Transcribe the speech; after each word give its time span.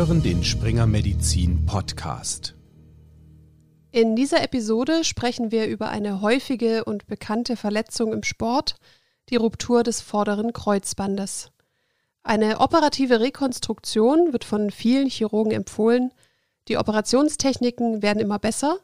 hören 0.00 0.22
den 0.22 0.42
Springer 0.42 0.86
Medizin 0.86 1.66
Podcast. 1.66 2.54
In 3.92 4.16
dieser 4.16 4.42
Episode 4.42 5.04
sprechen 5.04 5.50
wir 5.50 5.66
über 5.66 5.90
eine 5.90 6.22
häufige 6.22 6.84
und 6.84 7.06
bekannte 7.06 7.54
Verletzung 7.54 8.14
im 8.14 8.22
Sport, 8.22 8.76
die 9.28 9.36
Ruptur 9.36 9.82
des 9.82 10.00
vorderen 10.00 10.54
Kreuzbandes. 10.54 11.50
Eine 12.22 12.60
operative 12.60 13.20
Rekonstruktion 13.20 14.32
wird 14.32 14.44
von 14.44 14.70
vielen 14.70 15.10
Chirurgen 15.10 15.52
empfohlen. 15.52 16.14
Die 16.68 16.78
Operationstechniken 16.78 18.00
werden 18.00 18.20
immer 18.20 18.38
besser, 18.38 18.78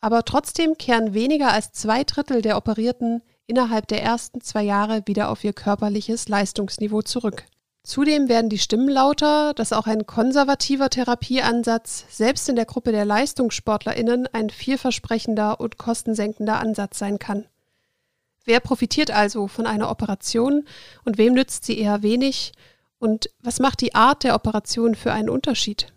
aber 0.00 0.24
trotzdem 0.24 0.78
kehren 0.78 1.12
weniger 1.12 1.52
als 1.52 1.72
zwei 1.72 2.04
Drittel 2.04 2.40
der 2.40 2.56
Operierten 2.56 3.20
innerhalb 3.46 3.86
der 3.88 4.02
ersten 4.02 4.40
zwei 4.40 4.62
Jahre 4.62 5.02
wieder 5.04 5.28
auf 5.28 5.44
ihr 5.44 5.52
körperliches 5.52 6.26
Leistungsniveau 6.30 7.02
zurück. 7.02 7.44
Zudem 7.84 8.30
werden 8.30 8.48
die 8.48 8.58
Stimmen 8.58 8.88
lauter, 8.88 9.52
dass 9.52 9.74
auch 9.74 9.86
ein 9.86 10.06
konservativer 10.06 10.88
Therapieansatz 10.88 12.06
selbst 12.08 12.48
in 12.48 12.56
der 12.56 12.64
Gruppe 12.64 12.92
der 12.92 13.04
Leistungssportlerinnen 13.04 14.26
ein 14.32 14.48
vielversprechender 14.48 15.60
und 15.60 15.76
kostensenkender 15.76 16.58
Ansatz 16.58 16.98
sein 16.98 17.18
kann. 17.18 17.44
Wer 18.46 18.60
profitiert 18.60 19.10
also 19.10 19.48
von 19.48 19.66
einer 19.66 19.90
Operation 19.90 20.66
und 21.04 21.18
wem 21.18 21.34
nützt 21.34 21.66
sie 21.66 21.78
eher 21.78 22.02
wenig? 22.02 22.52
Und 22.98 23.28
was 23.40 23.60
macht 23.60 23.82
die 23.82 23.94
Art 23.94 24.24
der 24.24 24.34
Operation 24.34 24.94
für 24.94 25.12
einen 25.12 25.28
Unterschied? 25.28 25.92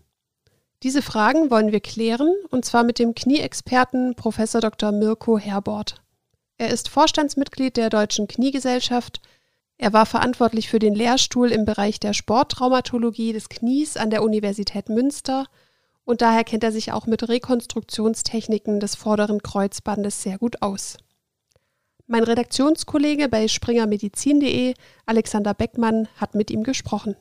Diese 0.83 1.01
Fragen 1.01 1.49
wollen 1.49 1.71
wir 1.71 1.79
klären, 1.79 2.29
und 2.49 2.65
zwar 2.65 2.83
mit 2.83 2.99
dem 2.99 3.15
Knieexperten 3.15 4.15
Prof. 4.15 4.38
Dr. 4.59 4.91
Mirko 4.91 5.39
Herbort. 5.39 6.01
Er 6.57 6.69
ist 6.69 6.89
Vorstandsmitglied 6.89 7.77
der 7.77 7.89
Deutschen 7.89 8.27
Kniegesellschaft 8.27 9.22
er 9.78 9.94
war 9.94 10.06
verantwortlich 10.06 10.70
für 10.70 10.80
den 10.80 10.95
Lehrstuhl 10.95 11.52
im 11.52 11.66
Bereich 11.66 12.00
der 12.00 12.14
Sporttraumatologie 12.14 13.33
des 13.33 13.50
Knies 13.50 13.95
an 13.95 14.09
der 14.09 14.23
Universität 14.23 14.89
Münster 14.89 15.45
und 16.03 16.22
daher 16.22 16.44
kennt 16.44 16.64
er 16.64 16.72
sich 16.72 16.94
auch 16.94 17.06
mit 17.06 17.28
Rekonstruktionstechniken 17.28 18.80
des 18.80 18.95
vorderen 18.95 19.44
Kreuzbandes 19.44 20.23
sehr 20.23 20.38
gut 20.38 20.61
aus. 20.61 20.97
Mein 22.08 22.23
Redaktionskollege 22.23 23.28
bei 23.28 23.47
springermedizin.de, 23.50 24.73
Alexander 25.06 25.53
Beckmann, 25.53 26.08
hat 26.16 26.34
mit 26.34 26.50
ihm 26.50 26.64
gesprochen. 26.64 27.16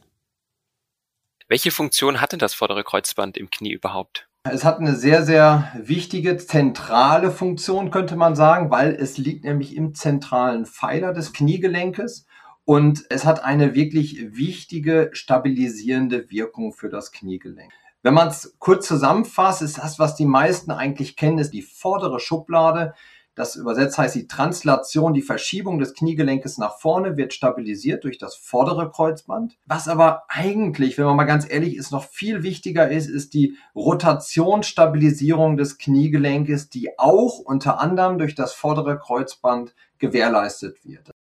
Welche 1.49 1.73
Funktion 1.73 2.21
hat 2.21 2.33
denn 2.33 2.39
das 2.39 2.55
vordere 2.55 2.85
Kreuzband 2.85 3.37
im 3.37 3.51
Knie 3.51 3.73
überhaupt? 3.73 4.29
Es 4.45 4.65
hat 4.65 4.79
eine 4.79 4.95
sehr, 4.95 5.25
sehr 5.25 5.73
wichtige 5.75 6.37
zentrale 6.37 7.33
Funktion, 7.33 7.91
könnte 7.91 8.15
man 8.15 8.37
sagen, 8.37 8.71
weil 8.71 8.95
es 8.95 9.19
liegt 9.19 9.45
nämlich 9.45 9.75
im 9.75 9.95
zentralen 9.95 10.67
Pfeiler 10.67 11.13
des 11.13 11.33
Kniegelenkes 11.33 12.27
und 12.67 13.05
es 13.11 13.25
hat 13.25 13.45
eine 13.45 13.75
wirklich 13.75 14.37
wichtige 14.37 15.11
stabilisierende 15.13 16.31
Wirkung 16.31 16.73
für 16.73 16.91
das 16.91 17.13
Kniegelenk. 17.13 17.73
Wenn 18.03 18.13
man 18.13 18.29
es 18.29 18.57
kurz 18.59 18.89
zusammenfasst, 18.89 19.63
ist 19.63 19.79
das, 19.79 20.01
was 20.01 20.17
die 20.17 20.27
meisten 20.27 20.73
eigentlich 20.73 21.17
kennen, 21.17 21.39
ist 21.39 21.53
die 21.53 21.63
vordere 21.63 22.19
Schublade. 22.19 22.95
Das 23.37 23.55
übersetzt 23.55 23.99
heißt 23.99 24.17
die 24.17 24.27
Translation, 24.27 25.15
die 25.15 25.23
Verschiebung 25.23 25.79
des 25.79 25.95
Kniegelenkes 25.95 26.59
nach 26.59 26.79
vorne 26.79 27.17
wird 27.17 27.35
stabilisiert 27.35 28.03
durch 28.03 28.19
das 28.19 28.35
vordere 28.35 28.91
Kreuzband. 28.91 29.57
Was 29.67 29.87
aber 29.87 30.25
eigentlich, 30.29 30.99
wenn 30.99 31.05
man 31.05 31.17
mal 31.17 31.25
ganz 31.25 31.49
ehrlich 31.49 31.77
ist, 31.77 31.93
noch 31.93 32.05
viel 32.05 32.43
wichtiger 32.43 32.91
ist, 32.91 33.09
ist 33.09 33.35
die 33.35 33.57
Rotationsstabilisierung 33.77 35.57
des 35.57 35.79
Kniegelenkes, 35.79 36.69
die 36.69 36.99
auch 36.99 37.39
unter 37.39 37.79
anderem 37.79 38.19
durch 38.19 38.35
das 38.35 38.55
vordere 38.55 38.99
Kreuzband 38.99 39.75
gewährleistet 39.99 40.85
wird. 40.85 41.13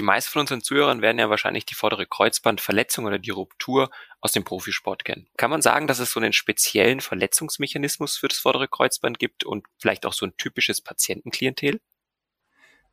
Die 0.00 0.06
meisten 0.06 0.32
von 0.32 0.40
unseren 0.40 0.62
Zuhörern 0.62 1.02
werden 1.02 1.18
ja 1.18 1.28
wahrscheinlich 1.28 1.66
die 1.66 1.74
vordere 1.74 2.06
Kreuzbandverletzung 2.06 3.04
oder 3.04 3.18
die 3.18 3.28
Ruptur 3.28 3.90
aus 4.22 4.32
dem 4.32 4.44
Profisport 4.44 5.04
kennen. 5.04 5.26
Kann 5.36 5.50
man 5.50 5.60
sagen, 5.60 5.86
dass 5.86 5.98
es 5.98 6.10
so 6.10 6.20
einen 6.20 6.32
speziellen 6.32 7.00
Verletzungsmechanismus 7.00 8.16
für 8.16 8.28
das 8.28 8.38
vordere 8.38 8.66
Kreuzband 8.66 9.18
gibt 9.18 9.44
und 9.44 9.66
vielleicht 9.76 10.06
auch 10.06 10.14
so 10.14 10.24
ein 10.24 10.32
typisches 10.38 10.80
Patientenklientel? 10.80 11.82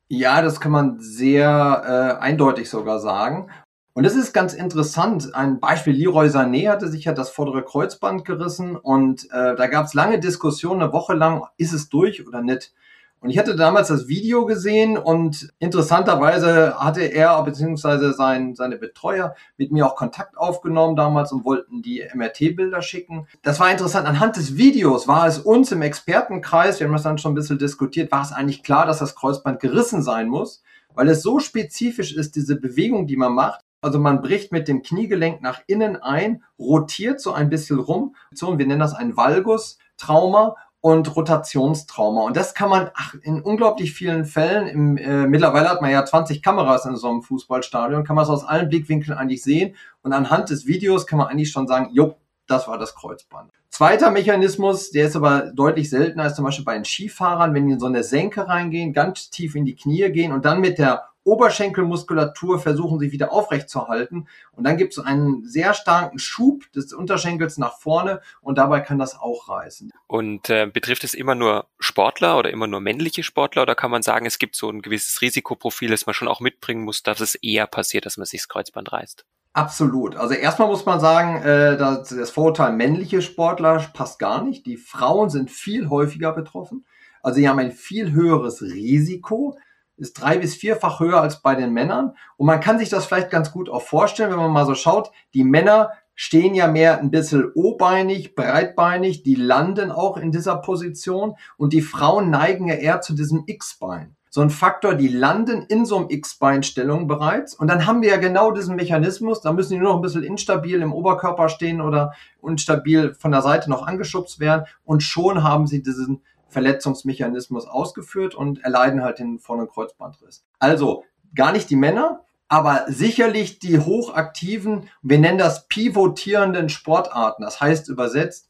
Ja, 0.08 0.42
das 0.42 0.60
kann 0.60 0.70
man 0.70 1.00
sehr 1.00 2.18
äh, 2.20 2.22
eindeutig 2.22 2.68
sogar 2.68 3.00
sagen. 3.00 3.50
Und 3.94 4.02
das 4.02 4.14
ist 4.14 4.34
ganz 4.34 4.52
interessant. 4.52 5.34
Ein 5.34 5.60
Beispiel, 5.60 5.94
Leroy 5.94 6.26
Sané 6.26 6.68
hatte 6.68 6.88
sich 6.88 7.06
ja 7.06 7.14
das 7.14 7.30
vordere 7.30 7.64
Kreuzband 7.64 8.26
gerissen 8.26 8.76
und 8.76 9.24
äh, 9.30 9.56
da 9.56 9.66
gab 9.66 9.86
es 9.86 9.94
lange 9.94 10.20
Diskussionen, 10.20 10.82
eine 10.82 10.92
Woche 10.92 11.14
lang, 11.14 11.46
ist 11.56 11.72
es 11.72 11.88
durch 11.88 12.26
oder 12.26 12.42
nicht. 12.42 12.74
Und 13.20 13.30
ich 13.30 13.38
hatte 13.38 13.56
damals 13.56 13.88
das 13.88 14.06
Video 14.06 14.46
gesehen 14.46 14.96
und 14.96 15.52
interessanterweise 15.58 16.78
hatte 16.78 17.02
er 17.02 17.42
bzw. 17.42 18.12
Sein, 18.12 18.54
seine 18.54 18.76
Betreuer 18.76 19.34
mit 19.56 19.72
mir 19.72 19.86
auch 19.86 19.96
Kontakt 19.96 20.38
aufgenommen 20.38 20.94
damals 20.94 21.32
und 21.32 21.44
wollten 21.44 21.82
die 21.82 22.04
MRT-Bilder 22.14 22.80
schicken. 22.80 23.26
Das 23.42 23.58
war 23.58 23.70
interessant. 23.72 24.06
Anhand 24.06 24.36
des 24.36 24.56
Videos 24.56 25.08
war 25.08 25.26
es 25.26 25.38
uns 25.38 25.72
im 25.72 25.82
Expertenkreis, 25.82 26.78
wir 26.78 26.86
haben 26.86 26.92
das 26.92 27.02
dann 27.02 27.18
schon 27.18 27.32
ein 27.32 27.34
bisschen 27.34 27.58
diskutiert, 27.58 28.12
war 28.12 28.22
es 28.22 28.32
eigentlich 28.32 28.62
klar, 28.62 28.86
dass 28.86 29.00
das 29.00 29.16
Kreuzband 29.16 29.58
gerissen 29.58 30.02
sein 30.02 30.28
muss, 30.28 30.62
weil 30.94 31.08
es 31.08 31.20
so 31.22 31.40
spezifisch 31.40 32.14
ist, 32.14 32.36
diese 32.36 32.54
Bewegung, 32.54 33.08
die 33.08 33.16
man 33.16 33.32
macht. 33.32 33.64
Also 33.80 33.98
man 33.98 34.22
bricht 34.22 34.52
mit 34.52 34.68
dem 34.68 34.82
Kniegelenk 34.82 35.40
nach 35.40 35.60
innen 35.66 35.96
ein, 35.96 36.42
rotiert 36.58 37.20
so 37.20 37.32
ein 37.32 37.48
bisschen 37.48 37.78
rum. 37.78 38.14
Wir 38.30 38.66
nennen 38.66 38.80
das 38.80 38.94
ein 38.94 39.16
Valgus-Trauma 39.16 40.56
und 40.80 41.14
Rotationstrauma. 41.16 42.22
Und 42.22 42.36
das 42.36 42.54
kann 42.54 42.70
man 42.70 42.90
ach, 42.94 43.14
in 43.22 43.40
unglaublich 43.42 43.92
vielen 43.92 44.24
Fällen, 44.24 44.66
im, 44.68 44.96
äh, 44.96 45.26
mittlerweile 45.26 45.68
hat 45.68 45.82
man 45.82 45.90
ja 45.90 46.04
20 46.04 46.42
Kameras 46.42 46.86
in 46.86 46.96
so 46.96 47.10
einem 47.10 47.22
Fußballstadion, 47.22 48.04
kann 48.04 48.16
man 48.16 48.24
es 48.24 48.30
aus 48.30 48.44
allen 48.44 48.68
Blickwinkeln 48.68 49.16
eigentlich 49.16 49.42
sehen. 49.42 49.74
Und 50.02 50.12
anhand 50.12 50.50
des 50.50 50.66
Videos 50.66 51.06
kann 51.06 51.18
man 51.18 51.28
eigentlich 51.28 51.50
schon 51.50 51.66
sagen, 51.66 51.90
jo, 51.92 52.16
das 52.46 52.68
war 52.68 52.78
das 52.78 52.94
Kreuzband. 52.94 53.50
Zweiter 53.70 54.10
Mechanismus, 54.10 54.90
der 54.90 55.06
ist 55.06 55.16
aber 55.16 55.52
deutlich 55.54 55.90
seltener, 55.90 56.26
ist 56.26 56.36
zum 56.36 56.44
Beispiel 56.44 56.64
bei 56.64 56.74
den 56.74 56.84
Skifahrern, 56.84 57.54
wenn 57.54 57.66
die 57.66 57.74
in 57.74 57.80
so 57.80 57.86
eine 57.86 58.02
Senke 58.02 58.48
reingehen, 58.48 58.92
ganz 58.92 59.30
tief 59.30 59.54
in 59.54 59.66
die 59.66 59.76
Knie 59.76 60.10
gehen 60.10 60.32
und 60.32 60.44
dann 60.44 60.60
mit 60.60 60.78
der 60.78 61.04
Oberschenkelmuskulatur 61.28 62.58
versuchen, 62.58 62.98
sich 62.98 63.12
wieder 63.12 63.32
aufrecht 63.32 63.68
zu 63.68 63.86
halten. 63.88 64.26
Und 64.52 64.64
dann 64.64 64.76
gibt 64.76 64.94
es 64.96 65.04
einen 65.04 65.44
sehr 65.44 65.74
starken 65.74 66.18
Schub 66.18 66.70
des 66.72 66.92
Unterschenkels 66.92 67.58
nach 67.58 67.78
vorne 67.78 68.20
und 68.40 68.56
dabei 68.56 68.80
kann 68.80 68.98
das 68.98 69.18
auch 69.18 69.48
reißen. 69.48 69.92
Und 70.06 70.48
äh, 70.48 70.66
betrifft 70.66 71.04
es 71.04 71.12
immer 71.12 71.34
nur 71.34 71.66
Sportler 71.78 72.38
oder 72.38 72.50
immer 72.50 72.66
nur 72.66 72.80
männliche 72.80 73.22
Sportler 73.22 73.62
oder 73.62 73.74
kann 73.74 73.90
man 73.90 74.02
sagen, 74.02 74.24
es 74.24 74.38
gibt 74.38 74.56
so 74.56 74.70
ein 74.70 74.80
gewisses 74.80 75.20
Risikoprofil, 75.20 75.90
das 75.90 76.06
man 76.06 76.14
schon 76.14 76.28
auch 76.28 76.40
mitbringen 76.40 76.84
muss, 76.84 77.02
dass 77.02 77.20
es 77.20 77.34
eher 77.34 77.66
passiert, 77.66 78.06
dass 78.06 78.16
man 78.16 78.26
sich 78.26 78.40
das 78.40 78.48
Kreuzband 78.48 78.90
reißt? 78.90 79.26
Absolut. 79.52 80.16
Also 80.16 80.34
erstmal 80.34 80.68
muss 80.68 80.86
man 80.86 81.00
sagen, 81.00 81.42
äh, 81.42 81.76
dass 81.76 82.08
das 82.08 82.30
Vorurteil 82.30 82.72
männliche 82.72 83.22
Sportler 83.22 83.84
passt 83.92 84.18
gar 84.18 84.42
nicht. 84.42 84.66
Die 84.66 84.76
Frauen 84.76 85.30
sind 85.30 85.50
viel 85.50 85.90
häufiger 85.90 86.32
betroffen. 86.32 86.86
Also 87.22 87.40
sie 87.40 87.48
haben 87.48 87.58
ein 87.58 87.72
viel 87.72 88.12
höheres 88.12 88.62
Risiko 88.62 89.58
ist 89.98 90.20
drei 90.20 90.38
bis 90.38 90.54
vierfach 90.54 91.00
höher 91.00 91.20
als 91.20 91.42
bei 91.42 91.54
den 91.54 91.72
Männern. 91.72 92.14
Und 92.36 92.46
man 92.46 92.60
kann 92.60 92.78
sich 92.78 92.88
das 92.88 93.06
vielleicht 93.06 93.30
ganz 93.30 93.52
gut 93.52 93.68
auch 93.68 93.82
vorstellen, 93.82 94.30
wenn 94.30 94.38
man 94.38 94.52
mal 94.52 94.66
so 94.66 94.74
schaut, 94.74 95.10
die 95.34 95.44
Männer 95.44 95.90
stehen 96.14 96.54
ja 96.54 96.66
mehr 96.66 96.98
ein 96.98 97.10
bisschen 97.10 97.52
o-beinig, 97.54 98.34
breitbeinig, 98.34 99.22
die 99.22 99.36
landen 99.36 99.92
auch 99.92 100.16
in 100.16 100.32
dieser 100.32 100.56
Position. 100.56 101.34
Und 101.56 101.72
die 101.72 101.82
Frauen 101.82 102.30
neigen 102.30 102.66
ja 102.68 102.74
eher 102.74 103.00
zu 103.00 103.14
diesem 103.14 103.44
X-Bein. 103.46 104.16
So 104.30 104.42
ein 104.42 104.50
Faktor, 104.50 104.94
die 104.94 105.08
landen 105.08 105.62
in 105.62 105.86
so 105.86 105.96
einem 105.96 106.10
X-Bein-Stellung 106.10 107.06
bereits. 107.06 107.54
Und 107.54 107.68
dann 107.68 107.86
haben 107.86 108.02
wir 108.02 108.10
ja 108.10 108.16
genau 108.18 108.50
diesen 108.50 108.76
Mechanismus, 108.76 109.40
da 109.40 109.52
müssen 109.52 109.74
die 109.74 109.78
nur 109.78 109.90
noch 109.90 109.96
ein 109.96 110.02
bisschen 110.02 110.22
instabil 110.22 110.82
im 110.82 110.92
Oberkörper 110.92 111.48
stehen 111.48 111.80
oder 111.80 112.12
instabil 112.46 113.14
von 113.14 113.30
der 113.30 113.42
Seite 113.42 113.70
noch 113.70 113.86
angeschubst 113.86 114.38
werden. 114.38 114.66
Und 114.84 115.02
schon 115.02 115.42
haben 115.42 115.66
sie 115.66 115.82
diesen 115.82 116.22
Verletzungsmechanismus 116.48 117.66
ausgeführt 117.66 118.34
und 118.34 118.64
erleiden 118.64 119.02
halt 119.02 119.18
den 119.18 119.38
vorderen 119.38 119.68
Kreuzbandriss. 119.68 120.44
Also 120.58 121.04
gar 121.34 121.52
nicht 121.52 121.70
die 121.70 121.76
Männer, 121.76 122.24
aber 122.48 122.86
sicherlich 122.88 123.58
die 123.58 123.78
hochaktiven, 123.78 124.88
wir 125.02 125.18
nennen 125.18 125.38
das 125.38 125.68
pivotierenden 125.68 126.68
Sportarten. 126.68 127.42
Das 127.42 127.60
heißt 127.60 127.88
übersetzt 127.88 128.48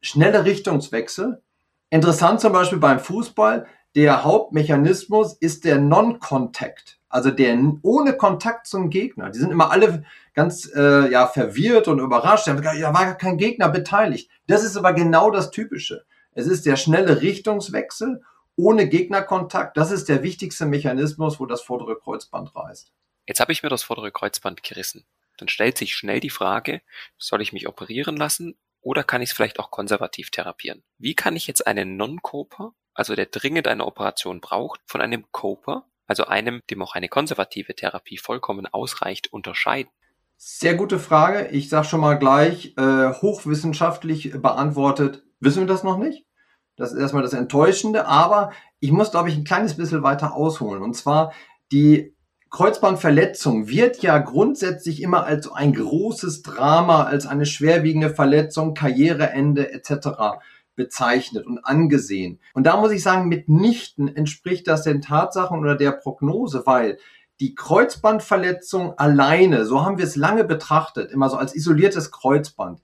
schnelle 0.00 0.44
Richtungswechsel. 0.44 1.42
Interessant 1.90 2.40
zum 2.40 2.52
Beispiel 2.52 2.78
beim 2.78 2.98
Fußball, 2.98 3.66
der 3.94 4.24
Hauptmechanismus 4.24 5.34
ist 5.34 5.64
der 5.64 5.78
Non-Contact, 5.78 6.98
also 7.08 7.30
der 7.30 7.56
ohne 7.82 8.14
Kontakt 8.14 8.66
zum 8.66 8.90
Gegner. 8.90 9.30
Die 9.30 9.38
sind 9.38 9.52
immer 9.52 9.70
alle 9.70 10.04
ganz 10.34 10.68
äh, 10.74 11.10
ja 11.10 11.26
verwirrt 11.26 11.86
und 11.86 12.00
überrascht. 12.00 12.48
Da 12.48 12.56
war 12.94 13.14
kein 13.14 13.38
Gegner 13.38 13.68
beteiligt. 13.68 14.30
Das 14.48 14.64
ist 14.64 14.76
aber 14.76 14.94
genau 14.94 15.30
das 15.30 15.50
Typische. 15.50 16.04
Es 16.34 16.46
ist 16.46 16.66
der 16.66 16.76
schnelle 16.76 17.22
Richtungswechsel 17.22 18.22
ohne 18.56 18.88
Gegnerkontakt. 18.88 19.76
Das 19.76 19.90
ist 19.90 20.08
der 20.08 20.22
wichtigste 20.22 20.66
Mechanismus, 20.66 21.40
wo 21.40 21.46
das 21.46 21.62
vordere 21.62 21.98
Kreuzband 21.98 22.54
reißt. 22.54 22.92
Jetzt 23.26 23.40
habe 23.40 23.52
ich 23.52 23.62
mir 23.62 23.68
das 23.68 23.82
vordere 23.82 24.12
Kreuzband 24.12 24.62
gerissen. 24.62 25.06
Dann 25.38 25.48
stellt 25.48 25.78
sich 25.78 25.94
schnell 25.94 26.20
die 26.20 26.30
Frage, 26.30 26.82
soll 27.18 27.42
ich 27.42 27.52
mich 27.52 27.66
operieren 27.66 28.16
lassen 28.16 28.56
oder 28.80 29.02
kann 29.02 29.22
ich 29.22 29.30
es 29.30 29.36
vielleicht 29.36 29.58
auch 29.58 29.70
konservativ 29.70 30.30
therapieren? 30.30 30.84
Wie 30.98 31.14
kann 31.14 31.36
ich 31.36 31.46
jetzt 31.46 31.66
einen 31.66 31.96
Non-Coper, 31.96 32.74
also 32.92 33.14
der 33.14 33.26
dringend 33.26 33.66
eine 33.66 33.86
Operation 33.86 34.40
braucht, 34.40 34.80
von 34.86 35.00
einem 35.00 35.24
Coper, 35.32 35.86
also 36.06 36.26
einem, 36.26 36.60
dem 36.70 36.82
auch 36.82 36.94
eine 36.94 37.08
konservative 37.08 37.74
Therapie 37.74 38.18
vollkommen 38.18 38.66
ausreicht, 38.66 39.32
unterscheiden? 39.32 39.90
Sehr 40.36 40.74
gute 40.74 40.98
Frage. 40.98 41.48
Ich 41.48 41.68
sage 41.68 41.86
schon 41.86 42.00
mal 42.00 42.18
gleich, 42.18 42.74
äh, 42.76 43.12
hochwissenschaftlich 43.12 44.32
beantwortet, 44.32 45.22
wissen 45.40 45.62
wir 45.62 45.66
das 45.66 45.82
noch 45.82 45.96
nicht. 45.96 46.23
Das 46.76 46.92
ist 46.92 46.98
erstmal 46.98 47.22
das 47.22 47.32
Enttäuschende, 47.32 48.06
aber 48.06 48.50
ich 48.80 48.90
muss, 48.90 49.10
glaube 49.10 49.28
ich, 49.28 49.36
ein 49.36 49.44
kleines 49.44 49.76
bisschen 49.76 50.02
weiter 50.02 50.34
ausholen. 50.34 50.82
Und 50.82 50.94
zwar 50.94 51.32
die 51.72 52.14
Kreuzbandverletzung 52.50 53.68
wird 53.68 54.02
ja 54.02 54.18
grundsätzlich 54.18 55.02
immer 55.02 55.24
als 55.24 55.50
ein 55.50 55.72
großes 55.72 56.42
Drama, 56.42 57.02
als 57.02 57.26
eine 57.26 57.46
schwerwiegende 57.46 58.10
Verletzung, 58.10 58.74
Karriereende 58.74 59.72
etc. 59.72 60.38
bezeichnet 60.76 61.46
und 61.46 61.58
angesehen. 61.64 62.38
Und 62.52 62.66
da 62.66 62.76
muss 62.76 62.92
ich 62.92 63.02
sagen, 63.02 63.28
mitnichten 63.28 64.06
entspricht 64.06 64.68
das 64.68 64.82
den 64.82 65.02
Tatsachen 65.02 65.58
oder 65.58 65.74
der 65.74 65.92
Prognose, 65.92 66.62
weil 66.64 66.98
die 67.40 67.56
Kreuzbandverletzung 67.56 68.96
alleine, 68.98 69.66
so 69.66 69.84
haben 69.84 69.98
wir 69.98 70.04
es 70.04 70.14
lange 70.14 70.44
betrachtet, 70.44 71.10
immer 71.10 71.28
so 71.30 71.36
als 71.36 71.56
isoliertes 71.56 72.12
Kreuzband, 72.12 72.80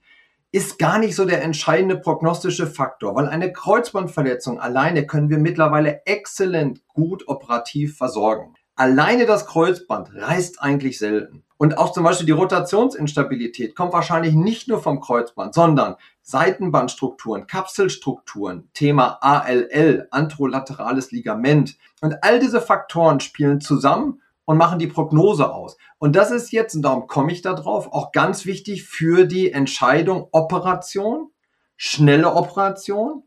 ist 0.51 0.79
gar 0.79 0.99
nicht 0.99 1.15
so 1.15 1.25
der 1.25 1.43
entscheidende 1.43 1.97
prognostische 1.97 2.67
Faktor, 2.67 3.15
weil 3.15 3.27
eine 3.27 3.53
Kreuzbandverletzung 3.53 4.59
alleine 4.59 5.07
können 5.07 5.29
wir 5.29 5.37
mittlerweile 5.37 6.05
exzellent 6.05 6.85
gut 6.87 7.27
operativ 7.27 7.95
versorgen. 7.95 8.55
Alleine 8.75 9.25
das 9.25 9.45
Kreuzband 9.45 10.13
reißt 10.15 10.61
eigentlich 10.61 10.97
selten. 10.97 11.43
Und 11.57 11.77
auch 11.77 11.91
zum 11.91 12.03
Beispiel 12.03 12.25
die 12.25 12.31
Rotationsinstabilität 12.31 13.75
kommt 13.75 13.93
wahrscheinlich 13.93 14.33
nicht 14.33 14.67
nur 14.67 14.81
vom 14.81 14.99
Kreuzband, 14.99 15.53
sondern 15.53 15.95
Seitenbandstrukturen, 16.23 17.45
Kapselstrukturen, 17.45 18.69
Thema 18.73 19.19
ALL, 19.21 20.07
antrolaterales 20.09 21.11
Ligament. 21.11 21.77
Und 22.01 22.23
all 22.23 22.39
diese 22.39 22.61
Faktoren 22.61 23.19
spielen 23.19 23.61
zusammen 23.61 24.21
und 24.51 24.57
machen 24.57 24.79
die 24.79 24.87
Prognose 24.87 25.53
aus. 25.53 25.77
Und 25.97 26.17
das 26.17 26.29
ist 26.29 26.51
jetzt, 26.51 26.75
und 26.75 26.81
darum 26.81 27.07
komme 27.07 27.31
ich 27.31 27.41
da 27.41 27.53
drauf, 27.53 27.87
auch 27.93 28.11
ganz 28.11 28.45
wichtig 28.45 28.83
für 28.83 29.23
die 29.23 29.53
Entscheidung 29.53 30.27
Operation, 30.33 31.29
schnelle 31.77 32.33
Operation 32.33 33.23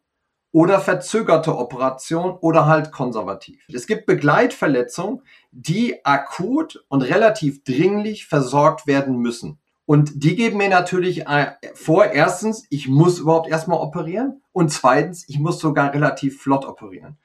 oder 0.53 0.81
verzögerte 0.81 1.57
Operation 1.57 2.37
oder 2.43 2.67
halt 2.67 2.93
konservativ. 2.93 3.65
Es 3.73 3.87
gibt 3.87 4.05
Begleitverletzungen, 4.05 5.23
die 5.51 6.05
akut 6.05 6.85
und 6.89 7.01
relativ 7.01 7.65
dringlich 7.65 8.27
versorgt 8.27 8.87
werden 8.87 9.17
müssen. 9.17 9.59
Und 9.87 10.25
die 10.25 10.37
geben 10.37 10.59
mir 10.59 10.69
natürlich 10.69 11.27
äh, 11.27 11.53
vor, 11.73 12.05
erstens, 12.05 12.67
ich 12.69 12.87
muss 12.87 13.19
überhaupt 13.19 13.49
erstmal 13.49 13.81
operieren 13.81 14.43
und 14.53 14.71
zweitens, 14.71 15.27
ich 15.27 15.39
muss 15.39 15.59
sogar 15.59 15.95
relativ 15.95 16.43
flott 16.43 16.67
operieren. 16.67 17.17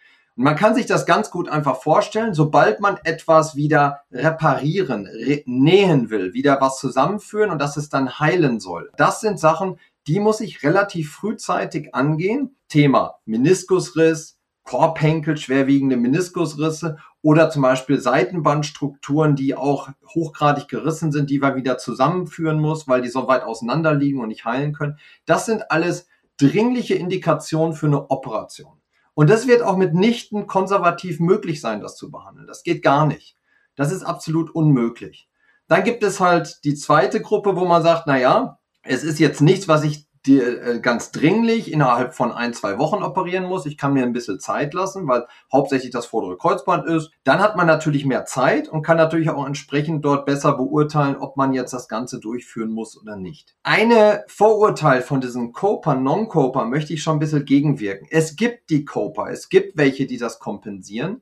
Man 0.41 0.56
kann 0.56 0.74
sich 0.74 0.86
das 0.86 1.06
ganz 1.06 1.31
gut 1.31 1.50
einfach 1.50 1.81
vorstellen, 1.81 2.33
sobald 2.33 2.80
man 2.80 2.95
etwas 3.03 3.57
wieder 3.57 4.03
reparieren, 4.09 5.06
re 5.06 5.44
nähen 5.45 6.09
will, 6.09 6.33
wieder 6.33 6.62
was 6.62 6.80
zusammenführen 6.80 7.50
und 7.50 7.59
dass 7.59 7.75
es 7.75 7.89
dann 7.89 8.21
heilen 8.21 8.62
soll. 8.62 8.89
Das 8.95 9.19
sind 9.19 9.38
Sachen, 9.38 9.81
die 10.07 10.21
muss 10.21 10.39
ich 10.39 10.63
relativ 10.63 11.12
frühzeitig 11.12 11.94
angehen. 11.94 12.56
Thema 12.69 13.15
Meniskusriss, 13.25 14.39
Korbhenkel, 14.63 15.36
schwerwiegende 15.36 15.97
Meniskusrisse 15.97 17.00
oder 17.21 17.50
zum 17.50 17.63
Beispiel 17.63 18.00
Seitenbandstrukturen, 18.00 19.35
die 19.35 19.56
auch 19.56 19.89
hochgradig 20.15 20.69
gerissen 20.69 21.12
sind, 21.12 21.30
die 21.30 21.39
man 21.39 21.57
wieder 21.57 21.77
zusammenführen 21.77 22.62
muss, 22.62 22.88
weil 22.88 23.01
die 23.01 23.09
so 23.09 23.27
weit 23.27 23.44
auseinander 23.44 23.94
liegen 23.94 24.21
und 24.21 24.30
nicht 24.30 24.45
heilen 24.45 24.71
können. 24.71 25.00
Das 25.25 25.45
sind 25.45 25.69
alles 25.69 26.07
dringliche 26.38 26.95
Indikationen 26.95 27.74
für 27.74 27.88
eine 27.88 28.09
Operation. 28.09 28.78
Und 29.19 29.30
das 29.30 29.48
wird 29.48 29.62
auch 29.62 29.75
mitnichten 29.75 30.48
konservativ 30.48 31.19
möglich 31.19 31.60
sein, 31.60 31.81
das 31.81 31.98
zu 31.98 32.10
behandeln. 32.10 32.48
Das 32.48 32.63
geht 32.63 32.81
gar 32.81 33.06
nicht. 33.06 33.36
Das 33.75 33.92
ist 33.92 34.01
absolut 34.01 34.50
unmöglich. 34.50 35.27
Dann 35.68 35.83
gibt 35.83 36.04
es 36.04 36.21
halt 36.21 36.63
die 36.63 36.74
zweite 36.74 37.21
Gruppe, 37.21 37.57
wo 37.57 37.66
man 37.66 37.83
sagt, 37.83 38.04
na 38.07 38.18
ja, 38.18 38.60
es 38.81 39.04
ist 39.04 39.19
jetzt 39.19 39.42
nichts, 39.42 39.68
was 39.68 39.83
ich 39.83 40.07
die, 40.29 40.39
äh, 40.39 40.79
ganz 40.79 41.11
dringlich 41.11 41.73
innerhalb 41.73 42.13
von 42.13 42.31
ein, 42.31 42.53
zwei 42.53 42.77
Wochen 42.77 43.03
operieren 43.03 43.45
muss. 43.45 43.65
Ich 43.65 43.77
kann 43.77 43.93
mir 43.93 44.03
ein 44.03 44.13
bisschen 44.13 44.39
Zeit 44.39 44.73
lassen, 44.73 45.07
weil 45.07 45.25
hauptsächlich 45.51 45.91
das 45.91 46.05
vordere 46.05 46.37
Kreuzband 46.37 46.85
ist. 46.87 47.11
Dann 47.23 47.39
hat 47.39 47.57
man 47.57 47.67
natürlich 47.67 48.05
mehr 48.05 48.25
Zeit 48.25 48.69
und 48.69 48.83
kann 48.83 48.97
natürlich 48.97 49.29
auch 49.29 49.45
entsprechend 49.45 50.05
dort 50.05 50.25
besser 50.25 50.53
beurteilen, 50.53 51.17
ob 51.17 51.35
man 51.35 51.53
jetzt 51.53 51.73
das 51.73 51.87
Ganze 51.87 52.19
durchführen 52.19 52.69
muss 52.69 52.99
oder 53.01 53.15
nicht. 53.15 53.55
Eine 53.63 54.23
Vorurteil 54.27 55.01
von 55.01 55.19
diesen 55.19 55.51
Coper, 55.51 55.95
Non-Coper 55.95 56.65
möchte 56.65 56.93
ich 56.93 57.01
schon 57.01 57.17
ein 57.17 57.19
bisschen 57.19 57.45
gegenwirken. 57.45 58.07
Es 58.11 58.35
gibt 58.35 58.69
die 58.69 58.85
Coper, 58.85 59.29
es 59.31 59.49
gibt 59.49 59.77
welche, 59.77 60.05
die 60.05 60.17
das 60.17 60.39
kompensieren. 60.39 61.21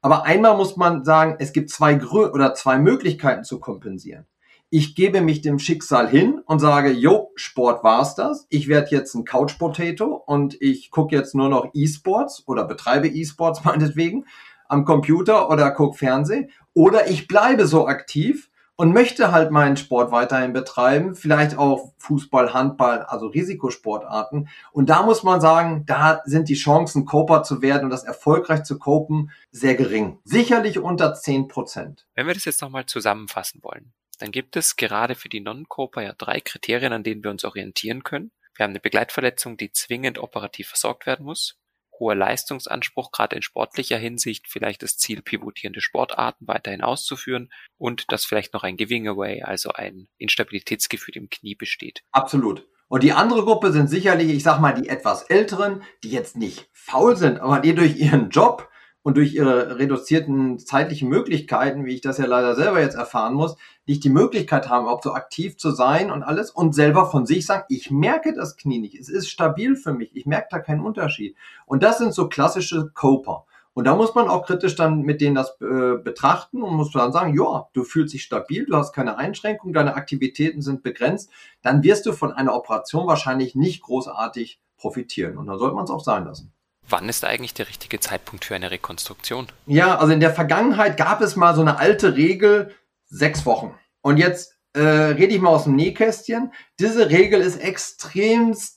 Aber 0.00 0.24
einmal 0.24 0.56
muss 0.56 0.76
man 0.76 1.04
sagen, 1.04 1.36
es 1.40 1.52
gibt 1.52 1.70
zwei 1.70 1.94
Grö 1.94 2.30
oder 2.30 2.54
zwei 2.54 2.78
Möglichkeiten 2.78 3.44
zu 3.44 3.60
kompensieren 3.60 4.26
ich 4.70 4.94
gebe 4.96 5.20
mich 5.20 5.42
dem 5.42 5.58
Schicksal 5.58 6.08
hin 6.08 6.40
und 6.44 6.58
sage, 6.58 6.90
jo, 6.90 7.30
Sport 7.36 7.84
war's 7.84 8.14
das. 8.14 8.46
Ich 8.50 8.68
werde 8.68 8.90
jetzt 8.90 9.14
ein 9.14 9.24
Couch 9.24 9.58
Potato 9.58 10.22
und 10.26 10.60
ich 10.60 10.90
gucke 10.90 11.14
jetzt 11.14 11.34
nur 11.34 11.48
noch 11.48 11.70
E-Sports 11.72 12.42
oder 12.46 12.64
betreibe 12.64 13.08
E-Sports 13.08 13.62
meinetwegen 13.64 14.26
am 14.68 14.84
Computer 14.84 15.48
oder 15.50 15.70
gucke 15.70 15.98
Fernsehen. 15.98 16.50
Oder 16.74 17.08
ich 17.08 17.28
bleibe 17.28 17.66
so 17.66 17.86
aktiv 17.86 18.50
und 18.74 18.92
möchte 18.92 19.32
halt 19.32 19.52
meinen 19.52 19.76
Sport 19.76 20.10
weiterhin 20.10 20.52
betreiben, 20.52 21.14
vielleicht 21.14 21.56
auch 21.56 21.92
Fußball, 21.98 22.52
Handball, 22.52 23.04
also 23.04 23.28
Risikosportarten. 23.28 24.48
Und 24.72 24.90
da 24.90 25.02
muss 25.02 25.22
man 25.22 25.40
sagen, 25.40 25.84
da 25.86 26.20
sind 26.26 26.48
die 26.48 26.54
Chancen, 26.54 27.06
Coper 27.06 27.42
zu 27.42 27.62
werden 27.62 27.84
und 27.84 27.90
das 27.90 28.04
erfolgreich 28.04 28.64
zu 28.64 28.78
copen, 28.78 29.30
sehr 29.50 29.76
gering. 29.76 30.18
Sicherlich 30.24 30.78
unter 30.78 31.14
10 31.14 31.48
Prozent. 31.48 32.06
Wenn 32.14 32.26
wir 32.26 32.34
das 32.34 32.44
jetzt 32.44 32.60
nochmal 32.60 32.84
zusammenfassen 32.84 33.62
wollen 33.62 33.92
dann 34.18 34.32
gibt 34.32 34.56
es 34.56 34.76
gerade 34.76 35.14
für 35.14 35.28
die 35.28 35.40
Non-Coper 35.40 36.02
ja 36.02 36.12
drei 36.12 36.40
Kriterien, 36.40 36.92
an 36.92 37.02
denen 37.02 37.22
wir 37.22 37.30
uns 37.30 37.44
orientieren 37.44 38.02
können. 38.02 38.32
Wir 38.54 38.64
haben 38.64 38.70
eine 38.70 38.80
Begleitverletzung, 38.80 39.56
die 39.56 39.72
zwingend 39.72 40.18
operativ 40.18 40.68
versorgt 40.68 41.06
werden 41.06 41.26
muss. 41.26 41.58
Hoher 41.98 42.14
Leistungsanspruch, 42.14 43.10
gerade 43.10 43.36
in 43.36 43.42
sportlicher 43.42 43.96
Hinsicht, 43.96 44.46
vielleicht 44.48 44.82
das 44.82 44.98
Ziel, 44.98 45.22
pivotierende 45.22 45.80
Sportarten 45.80 46.46
weiterhin 46.46 46.82
auszuführen 46.82 47.50
und 47.78 48.12
dass 48.12 48.24
vielleicht 48.24 48.52
noch 48.52 48.64
ein 48.64 48.76
Giving 48.76 49.08
Away, 49.08 49.42
also 49.42 49.70
ein 49.70 50.08
Instabilitätsgefühl 50.18 51.16
im 51.16 51.30
Knie 51.30 51.54
besteht. 51.54 52.02
Absolut. 52.12 52.66
Und 52.88 53.02
die 53.02 53.12
andere 53.12 53.44
Gruppe 53.44 53.72
sind 53.72 53.88
sicherlich, 53.88 54.30
ich 54.30 54.42
sag 54.42 54.60
mal, 54.60 54.72
die 54.72 54.88
etwas 54.88 55.22
älteren, 55.24 55.82
die 56.04 56.10
jetzt 56.10 56.36
nicht 56.36 56.68
faul 56.72 57.16
sind, 57.16 57.40
aber 57.40 57.60
die 57.60 57.74
durch 57.74 57.96
ihren 57.96 58.30
Job 58.30 58.70
und 59.06 59.16
durch 59.16 59.34
ihre 59.34 59.78
reduzierten 59.78 60.58
zeitlichen 60.58 61.08
Möglichkeiten, 61.08 61.86
wie 61.86 61.94
ich 61.94 62.00
das 62.00 62.18
ja 62.18 62.26
leider 62.26 62.56
selber 62.56 62.80
jetzt 62.80 62.96
erfahren 62.96 63.34
muss, 63.34 63.56
nicht 63.86 64.02
die 64.02 64.10
Möglichkeit 64.10 64.68
haben, 64.68 64.82
überhaupt 64.82 65.04
so 65.04 65.12
aktiv 65.12 65.56
zu 65.58 65.70
sein 65.70 66.10
und 66.10 66.24
alles 66.24 66.50
und 66.50 66.74
selber 66.74 67.06
von 67.06 67.24
sich 67.24 67.46
sagen, 67.46 67.62
ich 67.68 67.92
merke 67.92 68.34
das 68.34 68.56
Knie 68.56 68.80
nicht, 68.80 68.98
es 68.98 69.08
ist 69.08 69.30
stabil 69.30 69.76
für 69.76 69.92
mich, 69.92 70.10
ich 70.16 70.26
merke 70.26 70.48
da 70.50 70.58
keinen 70.58 70.80
Unterschied. 70.80 71.36
Und 71.66 71.84
das 71.84 71.98
sind 71.98 72.14
so 72.14 72.28
klassische 72.28 72.90
Coper. 72.94 73.46
Und 73.74 73.84
da 73.84 73.94
muss 73.94 74.16
man 74.16 74.26
auch 74.26 74.44
kritisch 74.44 74.74
dann 74.74 75.02
mit 75.02 75.20
denen 75.20 75.36
das 75.36 75.56
äh, 75.60 75.98
betrachten 76.02 76.60
und 76.60 76.74
muss 76.74 76.90
dann 76.90 77.12
sagen, 77.12 77.32
ja, 77.38 77.68
du 77.74 77.84
fühlst 77.84 78.12
dich 78.12 78.24
stabil, 78.24 78.66
du 78.66 78.74
hast 78.74 78.92
keine 78.92 79.18
Einschränkungen, 79.18 79.72
deine 79.72 79.94
Aktivitäten 79.94 80.62
sind 80.62 80.82
begrenzt, 80.82 81.30
dann 81.62 81.84
wirst 81.84 82.06
du 82.06 82.12
von 82.12 82.32
einer 82.32 82.56
Operation 82.56 83.06
wahrscheinlich 83.06 83.54
nicht 83.54 83.82
großartig 83.82 84.58
profitieren. 84.76 85.38
Und 85.38 85.46
dann 85.46 85.60
sollte 85.60 85.76
man 85.76 85.84
es 85.84 85.90
auch 85.90 86.02
sein 86.02 86.24
lassen. 86.24 86.55
Wann 86.88 87.08
ist 87.08 87.24
eigentlich 87.24 87.54
der 87.54 87.68
richtige 87.68 87.98
Zeitpunkt 88.00 88.44
für 88.44 88.54
eine 88.54 88.70
Rekonstruktion? 88.70 89.48
Ja, 89.66 89.98
also 89.98 90.12
in 90.12 90.20
der 90.20 90.32
Vergangenheit 90.32 90.96
gab 90.96 91.20
es 91.20 91.36
mal 91.36 91.54
so 91.54 91.60
eine 91.60 91.78
alte 91.78 92.16
Regel, 92.16 92.74
sechs 93.06 93.44
Wochen. 93.44 93.74
Und 94.02 94.18
jetzt 94.18 94.56
äh, 94.74 94.80
rede 94.80 95.34
ich 95.34 95.40
mal 95.40 95.50
aus 95.50 95.64
dem 95.64 95.74
Nähkästchen. 95.74 96.52
Diese 96.78 97.10
Regel 97.10 97.40
ist 97.40 97.56
extremst 97.56 98.75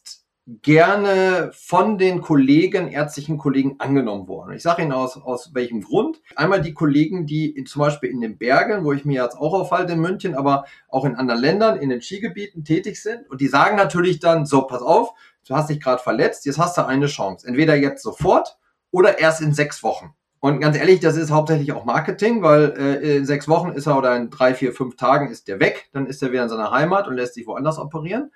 gerne 0.62 1.51
von 1.53 1.98
den 2.00 2.22
Kollegen, 2.22 2.88
ärztlichen 2.88 3.38
Kollegen 3.38 3.75
angenommen 3.77 4.27
worden. 4.27 4.56
Ich 4.56 4.63
sage 4.63 4.82
Ihnen 4.82 4.91
aus, 4.91 5.15
aus 5.15 5.53
welchem 5.53 5.82
Grund. 5.82 6.22
Einmal 6.36 6.62
die 6.62 6.74
Kollegen, 6.74 7.27
die 7.27 7.50
in, 7.50 7.68
zum 7.68 7.82
Beispiel 7.82 8.10
in 8.10 8.20
den 8.20 8.38
Bergen, 8.38 8.84
wo 8.84 8.91
ich 8.91 9.06
mir 9.06 9.24
jetzt 9.24 9.38
auch 9.38 9.53
aufhalte 9.53 9.94
in 9.94 10.00
München, 10.00 10.34
aber 10.34 10.65
auch 10.88 11.06
in 11.06 11.15
anderen 11.15 11.39
Ländern, 11.39 11.77
in 11.77 11.89
den 11.89 12.01
Skigebieten 12.01 12.63
tätig 12.63 13.01
sind. 13.01 13.29
Und 13.29 13.41
die 13.41 13.48
sagen 13.48 13.75
natürlich 13.75 14.20
dann, 14.20 14.48
so, 14.48 14.63
pass 14.63 14.82
auf, 14.82 15.12
du 15.48 15.56
hast 15.56 15.70
dich 15.70 15.79
gerade 15.79 16.01
verletzt, 16.01 16.46
jetzt 16.46 16.58
hast 16.58 16.77
du 16.77 16.86
eine 16.86 17.06
Chance. 17.06 17.48
Entweder 17.48 17.75
jetzt 17.75 18.01
sofort 18.01 18.58
oder 18.89 19.20
erst 19.20 19.41
in 19.41 19.53
sechs 19.53 19.84
Wochen. 19.84 20.15
Und 20.39 20.62
ganz 20.62 20.77
ehrlich, 20.77 21.00
das 21.00 21.18
ist 21.18 21.32
hauptsächlich 21.32 21.74
auch 21.74 21.86
Marketing, 21.86 22.41
weil 22.41 22.74
äh, 22.77 23.18
in 23.18 23.25
sechs 23.25 23.48
Wochen 23.48 23.70
ist 23.70 23.88
er 23.88 23.98
oder 23.98 24.15
in 24.15 24.29
drei, 24.29 24.56
vier, 24.56 24.74
fünf 24.74 24.96
Tagen 24.96 25.29
ist 25.29 25.48
der 25.48 25.60
weg, 25.60 25.89
dann 25.91 26.08
ist 26.08 26.24
er 26.24 26.32
wieder 26.32 26.44
in 26.44 26.50
seiner 26.50 26.72
Heimat 26.72 27.08
und 27.08 27.15
lässt 27.15 27.34
sich 27.34 27.46
woanders 27.46 27.77
operieren. 27.77 28.32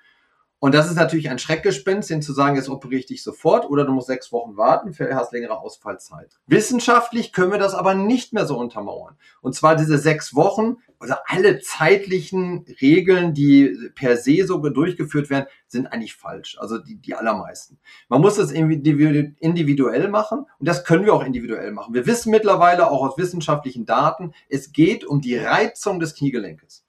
Und 0.64 0.74
das 0.74 0.88
ist 0.88 0.96
natürlich 0.96 1.28
ein 1.28 1.38
Schreckgespenst, 1.38 2.08
den 2.08 2.22
zu 2.22 2.32
sagen, 2.32 2.56
jetzt 2.56 2.70
operiere 2.70 3.00
ich 3.00 3.04
dich 3.04 3.22
sofort 3.22 3.68
oder 3.68 3.84
du 3.84 3.92
musst 3.92 4.06
sechs 4.06 4.32
Wochen 4.32 4.56
warten, 4.56 4.96
hast 5.14 5.34
längere 5.34 5.60
Ausfallzeit. 5.60 6.38
Wissenschaftlich 6.46 7.34
können 7.34 7.52
wir 7.52 7.58
das 7.58 7.74
aber 7.74 7.94
nicht 7.94 8.32
mehr 8.32 8.46
so 8.46 8.56
untermauern. 8.56 9.14
Und 9.42 9.54
zwar 9.54 9.76
diese 9.76 9.98
sechs 9.98 10.34
Wochen, 10.34 10.78
also 10.98 11.16
alle 11.26 11.60
zeitlichen 11.60 12.64
Regeln, 12.80 13.34
die 13.34 13.76
per 13.94 14.16
se 14.16 14.46
so 14.46 14.56
durchgeführt 14.56 15.28
werden, 15.28 15.48
sind 15.66 15.88
eigentlich 15.88 16.14
falsch. 16.14 16.56
Also 16.58 16.78
die, 16.78 16.96
die 16.96 17.14
allermeisten. 17.14 17.78
Man 18.08 18.22
muss 18.22 18.36
das 18.36 18.50
individuell 18.50 20.08
machen 20.08 20.46
und 20.58 20.66
das 20.66 20.84
können 20.86 21.04
wir 21.04 21.12
auch 21.12 21.26
individuell 21.26 21.72
machen. 21.72 21.92
Wir 21.92 22.06
wissen 22.06 22.30
mittlerweile 22.30 22.90
auch 22.90 23.02
aus 23.02 23.18
wissenschaftlichen 23.18 23.84
Daten, 23.84 24.32
es 24.48 24.72
geht 24.72 25.04
um 25.04 25.20
die 25.20 25.36
Reizung 25.36 26.00
des 26.00 26.14
Kniegelenkes. 26.14 26.83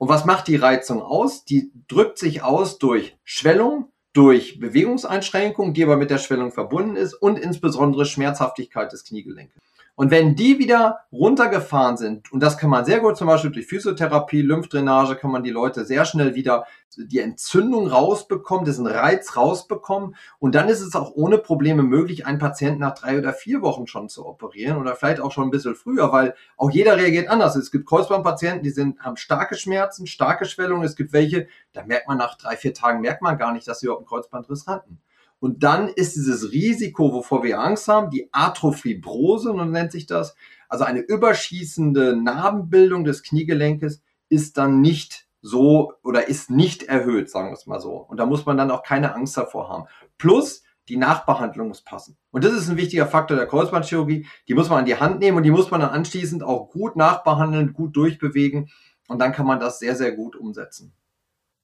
Und 0.00 0.08
was 0.08 0.24
macht 0.24 0.48
die 0.48 0.56
Reizung 0.56 1.02
aus? 1.02 1.44
Die 1.44 1.72
drückt 1.86 2.16
sich 2.16 2.42
aus 2.42 2.78
durch 2.78 3.18
Schwellung, 3.22 3.92
durch 4.14 4.58
Bewegungseinschränkung, 4.58 5.74
die 5.74 5.82
aber 5.82 5.98
mit 5.98 6.08
der 6.08 6.16
Schwellung 6.16 6.52
verbunden 6.52 6.96
ist 6.96 7.12
und 7.12 7.38
insbesondere 7.38 8.06
Schmerzhaftigkeit 8.06 8.90
des 8.92 9.04
Kniegelenkes. 9.04 9.60
Und 9.94 10.10
wenn 10.10 10.34
die 10.34 10.58
wieder 10.58 11.00
runtergefahren 11.12 11.96
sind, 11.96 12.32
und 12.32 12.40
das 12.40 12.56
kann 12.56 12.70
man 12.70 12.84
sehr 12.84 13.00
gut 13.00 13.16
zum 13.16 13.26
Beispiel 13.26 13.50
durch 13.50 13.66
Physiotherapie, 13.66 14.40
Lymphdrainage, 14.40 15.16
kann 15.16 15.30
man 15.30 15.42
die 15.42 15.50
Leute 15.50 15.84
sehr 15.84 16.04
schnell 16.04 16.34
wieder 16.34 16.64
die 16.96 17.18
Entzündung 17.20 17.86
rausbekommen, 17.86 18.64
diesen 18.64 18.86
Reiz 18.86 19.36
rausbekommen. 19.36 20.16
Und 20.38 20.54
dann 20.54 20.68
ist 20.68 20.80
es 20.80 20.94
auch 20.94 21.12
ohne 21.14 21.38
Probleme 21.38 21.82
möglich, 21.82 22.26
einen 22.26 22.38
Patienten 22.38 22.80
nach 22.80 22.94
drei 22.94 23.18
oder 23.18 23.32
vier 23.32 23.62
Wochen 23.62 23.86
schon 23.86 24.08
zu 24.08 24.26
operieren 24.26 24.78
oder 24.78 24.96
vielleicht 24.96 25.20
auch 25.20 25.32
schon 25.32 25.48
ein 25.48 25.50
bisschen 25.50 25.74
früher, 25.74 26.12
weil 26.12 26.34
auch 26.56 26.70
jeder 26.70 26.96
reagiert 26.96 27.28
anders. 27.28 27.56
Es 27.56 27.70
gibt 27.70 27.86
Kreuzbandpatienten, 27.86 28.62
die 28.62 28.70
sind, 28.70 29.00
haben 29.00 29.16
starke 29.16 29.56
Schmerzen, 29.56 30.06
starke 30.06 30.46
Schwellungen. 30.46 30.84
Es 30.84 30.96
gibt 30.96 31.12
welche, 31.12 31.46
da 31.72 31.84
merkt 31.84 32.08
man 32.08 32.18
nach 32.18 32.36
drei, 32.36 32.56
vier 32.56 32.74
Tagen, 32.74 33.00
merkt 33.00 33.22
man 33.22 33.38
gar 33.38 33.52
nicht, 33.52 33.68
dass 33.68 33.80
sie 33.80 33.86
überhaupt 33.86 34.02
einen 34.02 34.08
Kreuzbandriss 34.08 34.66
hatten. 34.66 35.00
Und 35.40 35.62
dann 35.62 35.88
ist 35.88 36.16
dieses 36.16 36.52
Risiko, 36.52 37.12
wovor 37.12 37.42
wir 37.42 37.60
Angst 37.60 37.88
haben, 37.88 38.10
die 38.10 38.28
Arthrofibrose, 38.32 39.52
nun 39.54 39.72
nennt 39.72 39.90
sich 39.90 40.06
das, 40.06 40.36
also 40.68 40.84
eine 40.84 41.00
überschießende 41.00 42.14
Narbenbildung 42.14 43.04
des 43.04 43.22
Kniegelenkes, 43.22 44.02
ist 44.28 44.58
dann 44.58 44.80
nicht 44.80 45.26
so 45.42 45.94
oder 46.04 46.28
ist 46.28 46.50
nicht 46.50 46.84
erhöht, 46.84 47.30
sagen 47.30 47.48
wir 47.48 47.54
es 47.54 47.66
mal 47.66 47.80
so. 47.80 47.92
Und 47.92 48.18
da 48.18 48.26
muss 48.26 48.46
man 48.46 48.58
dann 48.58 48.70
auch 48.70 48.82
keine 48.82 49.14
Angst 49.14 49.36
davor 49.36 49.68
haben. 49.70 49.84
Plus, 50.18 50.62
die 50.88 50.96
Nachbehandlung 50.96 51.68
muss 51.68 51.82
passen. 51.82 52.16
Und 52.30 52.44
das 52.44 52.52
ist 52.52 52.68
ein 52.68 52.76
wichtiger 52.76 53.06
Faktor 53.06 53.36
der 53.36 53.46
Kreuzbandchirurgie. 53.46 54.26
Die 54.48 54.54
muss 54.54 54.68
man 54.68 54.80
an 54.80 54.84
die 54.84 54.96
Hand 54.96 55.20
nehmen 55.20 55.38
und 55.38 55.44
die 55.44 55.50
muss 55.50 55.70
man 55.70 55.80
dann 55.80 55.90
anschließend 55.90 56.42
auch 56.42 56.68
gut 56.68 56.96
nachbehandeln, 56.96 57.72
gut 57.72 57.96
durchbewegen. 57.96 58.70
Und 59.08 59.20
dann 59.20 59.32
kann 59.32 59.46
man 59.46 59.60
das 59.60 59.78
sehr, 59.78 59.96
sehr 59.96 60.12
gut 60.12 60.36
umsetzen. 60.36 60.92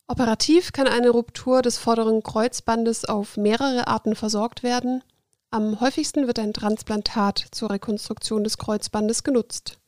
Operativ 0.08 0.72
kann 0.72 0.86
eine 0.86 1.10
Ruptur 1.10 1.62
des 1.62 1.78
vorderen 1.78 2.22
Kreuzbandes 2.22 3.06
auf 3.06 3.36
mehrere 3.36 3.88
Arten 3.88 4.14
versorgt 4.14 4.62
werden. 4.62 5.02
Am 5.50 5.80
häufigsten 5.80 6.28
wird 6.28 6.38
ein 6.38 6.52
Transplantat 6.52 7.44
zur 7.50 7.70
Rekonstruktion 7.70 8.44
des 8.44 8.56
Kreuzbandes 8.56 9.24
genutzt. 9.24 9.80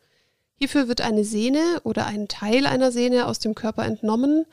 Hierfür 0.55 0.89
wird 0.89 1.03
eine 1.03 1.25
Sehne 1.25 1.81
oder 1.85 2.07
ein 2.07 2.27
Teil 2.27 2.67
einer 2.67 2.91
Sehne 2.91 3.27
aus 3.27 3.39
dem 3.39 3.55
Körper 3.55 3.85
entnommen 3.85 4.47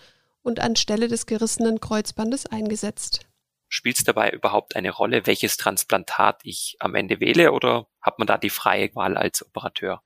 und 0.44 0.60
anstelle 0.60 1.08
des 1.08 1.26
gerissenen 1.26 1.80
Kreuzbandes 1.80 2.46
eingesetzt. 2.46 3.26
Spielt 3.68 3.98
es 3.98 4.04
dabei 4.04 4.30
überhaupt 4.30 4.76
eine 4.76 4.92
Rolle, 4.92 5.26
welches 5.26 5.58
Transplantat 5.58 6.42
ich 6.44 6.78
am 6.80 6.94
Ende 6.94 7.20
wähle 7.20 7.52
oder 7.52 7.88
hat 8.02 8.20
man 8.20 8.28
da 8.28 8.38
die 8.38 8.52
freie 8.52 8.94
Wahl 8.94 9.18
als 9.18 9.44
Operateur? 9.44 10.04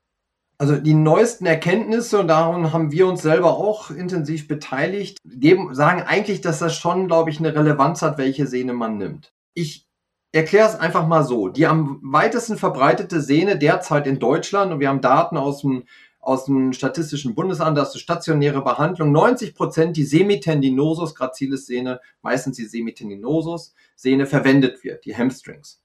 Also 0.62 0.76
die 0.76 0.94
neuesten 0.94 1.46
Erkenntnisse, 1.46 2.20
und 2.20 2.28
daran 2.28 2.74
haben 2.74 2.92
wir 2.92 3.08
uns 3.08 3.22
selber 3.22 3.58
auch 3.58 3.92
intensiv 3.92 4.50
beteiligt, 4.50 5.18
geben, 5.24 5.74
sagen 5.74 6.02
eigentlich, 6.02 6.42
dass 6.42 6.60
das 6.60 6.76
schon, 6.76 7.08
glaube 7.08 7.30
ich, 7.30 7.40
eine 7.40 7.56
Relevanz 7.56 8.02
hat, 8.02 8.18
welche 8.18 8.46
Sehne 8.46 8.74
man 8.74 8.98
nimmt. 8.98 9.32
Ich 9.54 9.88
erkläre 10.34 10.68
es 10.68 10.76
einfach 10.76 11.08
mal 11.08 11.24
so. 11.24 11.48
Die 11.48 11.66
am 11.66 12.02
weitesten 12.04 12.58
verbreitete 12.58 13.22
Sehne 13.22 13.58
derzeit 13.58 14.06
in 14.06 14.20
Deutschland, 14.20 14.74
und 14.74 14.82
wir 14.82 14.90
haben 14.90 15.00
Daten 15.00 15.38
aus 15.38 15.62
dem, 15.62 15.86
aus 16.20 16.44
dem 16.44 16.74
Statistischen 16.74 17.36
Bundesamt, 17.36 17.78
das 17.78 17.96
ist 17.96 18.02
stationäre 18.02 18.62
Behandlung, 18.62 19.14
90 19.14 19.56
Prozent 19.56 19.96
die 19.96 20.04
Semitendinosus 20.04 21.16
gracilis 21.16 21.68
Sehne, 21.68 22.02
meistens 22.22 22.58
die 22.58 22.66
Semitendinosus 22.66 23.74
Sehne 23.96 24.26
verwendet 24.26 24.84
wird, 24.84 25.06
die 25.06 25.16
Hamstrings. 25.16 25.82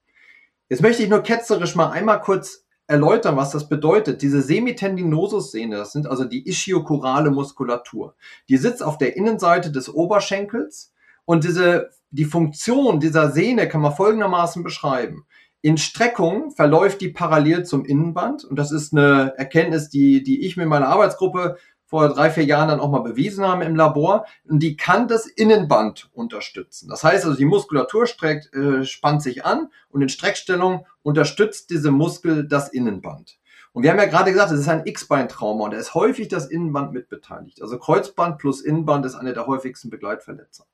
Jetzt 0.69 0.83
möchte 0.83 1.05
ich 1.05 1.09
nur 1.09 1.23
ketzerisch 1.23 1.77
mal 1.77 1.91
einmal 1.91 2.21
kurz 2.21 2.64
erläutern, 2.87 3.37
was 3.37 3.51
das 3.51 3.69
bedeutet. 3.69 4.23
Diese 4.23 4.43
Semitendinosus-Sehne, 4.43 5.77
das 5.77 5.93
sind 5.93 6.07
also 6.07 6.25
die 6.25 6.49
ischiokorale 6.49 7.31
Muskulatur. 7.31 8.15
Die 8.49 8.57
sitzt 8.57 8.83
auf 8.83 8.99
der 8.99 9.17
Innenseite 9.17 9.71
des 9.71 9.93
Oberschenkels 9.93 10.93
und 11.25 11.45
diese, 11.45 11.91
die 12.11 12.27
Funktion 12.27 13.01
dieser 13.01 13.31
Sehne 13.31 13.69
kann 13.69 13.81
man 13.81 13.95
folgendermaßen 13.95 14.63
beschreiben. 14.63 15.27
In 15.63 15.79
Streckung 15.79 16.51
verläuft 16.51 17.01
die 17.01 17.09
parallel 17.09 17.65
zum 17.65 17.87
Innenband 17.87 18.45
und 18.45 18.59
das 18.59 18.71
ist 18.71 18.93
eine 18.93 19.33
Erkenntnis, 19.39 19.89
die, 19.89 20.23
die 20.23 20.45
ich 20.45 20.59
mit 20.59 20.69
meiner 20.69 20.89
Arbeitsgruppe 20.89 21.57
vor 21.95 22.09
drei, 22.09 22.29
vier 22.29 22.43
Jahren 22.43 22.67
dann 22.67 22.81
auch 22.81 22.91
mal 22.91 23.05
bewiesen 23.05 23.47
haben 23.47 23.63
im 23.63 23.77
Labor. 23.77 24.27
Und 24.49 24.59
die 24.59 24.77
kann 24.77 25.07
das 25.07 25.27
Innenband 25.27 26.11
unterstützen. 26.13 26.89
Das 26.89 27.05
heißt 27.05 27.25
also, 27.25 27.37
die 27.37 27.45
Muskulatur 27.45 28.09
streckt, 28.09 28.53
äh, 28.53 28.85
spannt 28.85 29.23
sich 29.23 29.45
an 29.45 29.69
und 29.91 30.03
in 30.03 30.09
Streckstellung 30.09 30.87
unterstützt 31.05 31.71
diese 31.71 31.93
Muskel 31.93 32.49
das 32.49 32.69
Innenband. 32.69 33.39
Und 33.73 33.85
wir 33.85 33.93
haben 33.93 33.99
ja 33.99 34.07
gerade 34.07 34.33
gesagt, 34.33 34.51
es 34.51 34.59
ist 34.59 34.69
ein 34.69 34.85
X-Bein-Trauma 34.85 35.67
und 35.67 35.71
da 35.73 35.79
ist 35.79 35.95
häufig 35.95 36.27
das 36.27 36.47
Innenband 36.47 36.93
mit 36.93 37.09
beteiligt. 37.09 37.63
Also 37.63 37.79
Kreuzband 37.79 38.39
plus 38.39 38.61
Innenband 38.61 39.07
ist 39.07 39.15
eine 39.15 39.33
der 39.33 39.47
häufigsten 39.47 39.89
Begleitverletzungen. 39.89 40.69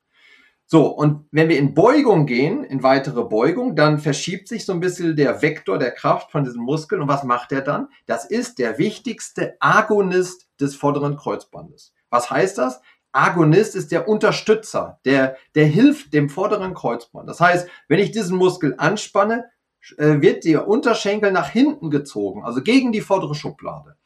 So, 0.72 0.86
und 0.86 1.26
wenn 1.32 1.48
wir 1.48 1.58
in 1.58 1.74
Beugung 1.74 2.26
gehen, 2.26 2.62
in 2.62 2.84
weitere 2.84 3.24
Beugung, 3.24 3.74
dann 3.74 3.98
verschiebt 3.98 4.46
sich 4.46 4.64
so 4.64 4.72
ein 4.72 4.78
bisschen 4.78 5.16
der 5.16 5.42
Vektor 5.42 5.80
der 5.80 5.90
Kraft 5.90 6.30
von 6.30 6.44
diesem 6.44 6.62
Muskel. 6.62 7.00
Und 7.00 7.08
was 7.08 7.24
macht 7.24 7.50
er 7.50 7.62
dann? 7.62 7.88
Das 8.06 8.24
ist 8.24 8.60
der 8.60 8.78
wichtigste 8.78 9.56
Agonist 9.58 10.46
des 10.60 10.76
vorderen 10.76 11.16
Kreuzbandes. 11.16 11.92
Was 12.08 12.30
heißt 12.30 12.56
das? 12.58 12.80
Agonist 13.10 13.74
ist 13.74 13.90
der 13.90 14.06
Unterstützer, 14.06 15.00
der, 15.04 15.36
der 15.56 15.66
hilft 15.66 16.14
dem 16.14 16.28
vorderen 16.28 16.74
Kreuzband. 16.74 17.28
Das 17.28 17.40
heißt, 17.40 17.68
wenn 17.88 17.98
ich 17.98 18.12
diesen 18.12 18.38
Muskel 18.38 18.76
anspanne, 18.78 19.50
äh, 19.98 20.20
wird 20.20 20.44
der 20.44 20.68
Unterschenkel 20.68 21.32
nach 21.32 21.48
hinten 21.48 21.90
gezogen, 21.90 22.44
also 22.44 22.62
gegen 22.62 22.92
die 22.92 23.00
vordere 23.00 23.34
Schublade. 23.34 23.96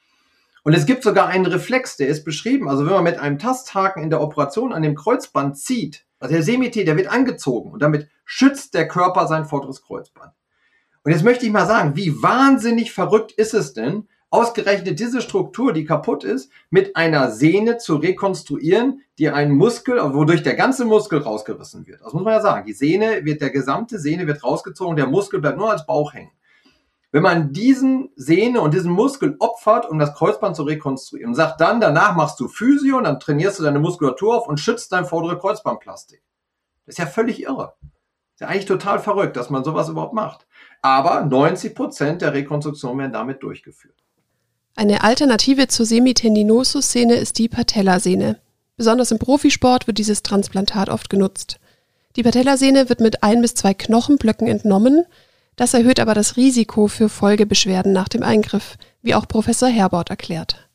Und 0.64 0.72
es 0.72 0.86
gibt 0.86 1.04
sogar 1.04 1.28
einen 1.28 1.44
Reflex, 1.44 1.98
der 1.98 2.08
ist 2.08 2.24
beschrieben. 2.24 2.68
Also 2.68 2.86
wenn 2.86 2.94
man 2.94 3.04
mit 3.04 3.18
einem 3.18 3.38
Tasthaken 3.38 4.02
in 4.02 4.10
der 4.10 4.22
Operation 4.22 4.72
an 4.72 4.82
dem 4.82 4.94
Kreuzband 4.94 5.58
zieht, 5.58 6.06
also 6.18 6.34
der 6.34 6.42
Semite, 6.42 6.86
der 6.86 6.96
wird 6.96 7.12
angezogen 7.12 7.70
und 7.70 7.82
damit 7.82 8.08
schützt 8.24 8.72
der 8.72 8.88
Körper 8.88 9.26
sein 9.26 9.44
vorderes 9.44 9.82
Kreuzband. 9.82 10.32
Und 11.02 11.12
jetzt 11.12 11.22
möchte 11.22 11.44
ich 11.44 11.52
mal 11.52 11.66
sagen, 11.66 11.96
wie 11.96 12.22
wahnsinnig 12.22 12.92
verrückt 12.92 13.32
ist 13.32 13.52
es 13.52 13.74
denn, 13.74 14.08
ausgerechnet 14.30 14.98
diese 14.98 15.20
Struktur, 15.20 15.74
die 15.74 15.84
kaputt 15.84 16.24
ist, 16.24 16.50
mit 16.70 16.96
einer 16.96 17.30
Sehne 17.30 17.76
zu 17.76 17.96
rekonstruieren, 17.96 19.02
die 19.18 19.28
einen 19.28 19.52
Muskel, 19.52 20.00
wodurch 20.14 20.42
der 20.42 20.54
ganze 20.54 20.86
Muskel 20.86 21.18
rausgerissen 21.18 21.86
wird. 21.86 22.00
Das 22.00 22.14
muss 22.14 22.24
man 22.24 22.32
ja 22.32 22.40
sagen. 22.40 22.66
Die 22.66 22.72
Sehne 22.72 23.26
wird, 23.26 23.42
der 23.42 23.50
gesamte 23.50 23.98
Sehne 23.98 24.26
wird 24.26 24.42
rausgezogen, 24.42 24.96
der 24.96 25.06
Muskel 25.08 25.40
bleibt 25.40 25.58
nur 25.58 25.70
als 25.70 25.84
Bauch 25.84 26.14
hängen. 26.14 26.32
Wenn 27.14 27.22
man 27.22 27.52
diesen 27.52 28.10
Sehne 28.16 28.60
und 28.60 28.74
diesen 28.74 28.90
Muskel 28.90 29.36
opfert, 29.38 29.88
um 29.88 30.00
das 30.00 30.14
Kreuzband 30.14 30.56
zu 30.56 30.64
rekonstruieren 30.64 31.28
und 31.28 31.36
sagt 31.36 31.60
dann, 31.60 31.80
danach 31.80 32.16
machst 32.16 32.40
du 32.40 32.48
Physio 32.48 32.98
und 32.98 33.04
dann 33.04 33.20
trainierst 33.20 33.60
du 33.60 33.62
deine 33.62 33.78
Muskulatur 33.78 34.36
auf 34.36 34.48
und 34.48 34.58
schützt 34.58 34.90
dein 34.90 35.04
vordere 35.04 35.38
Kreuzbandplastik. 35.38 36.20
Das 36.84 36.94
ist 36.94 36.98
ja 36.98 37.06
völlig 37.06 37.40
irre. 37.40 37.74
Das 37.80 37.90
ist 38.34 38.40
ja 38.40 38.48
eigentlich 38.48 38.64
total 38.64 38.98
verrückt, 38.98 39.36
dass 39.36 39.48
man 39.48 39.62
sowas 39.62 39.88
überhaupt 39.88 40.12
macht. 40.12 40.48
Aber 40.82 41.24
90 41.24 41.76
Prozent 41.76 42.20
der 42.20 42.34
Rekonstruktion 42.34 42.98
werden 42.98 43.12
damit 43.12 43.44
durchgeführt. 43.44 43.94
Eine 44.74 45.04
Alternative 45.04 45.68
zur 45.68 45.86
Semitendinosus-Sehne 45.86 47.14
ist 47.14 47.38
die 47.38 47.48
Patellasehne. 47.48 48.40
Besonders 48.76 49.12
im 49.12 49.20
Profisport 49.20 49.86
wird 49.86 49.98
dieses 49.98 50.24
Transplantat 50.24 50.88
oft 50.88 51.08
genutzt. 51.10 51.60
Die 52.16 52.24
Patellasehne 52.24 52.88
wird 52.88 52.98
mit 52.98 53.22
ein 53.22 53.40
bis 53.40 53.54
zwei 53.54 53.72
Knochenblöcken 53.72 54.48
entnommen, 54.48 55.06
das 55.56 55.74
erhöht 55.74 56.00
aber 56.00 56.14
das 56.14 56.36
Risiko 56.36 56.88
für 56.88 57.08
Folgebeschwerden 57.08 57.92
nach 57.92 58.08
dem 58.08 58.22
Eingriff, 58.22 58.76
wie 59.02 59.14
auch 59.14 59.28
Professor 59.28 59.68
Herbert 59.68 60.10
erklärt. 60.10 60.68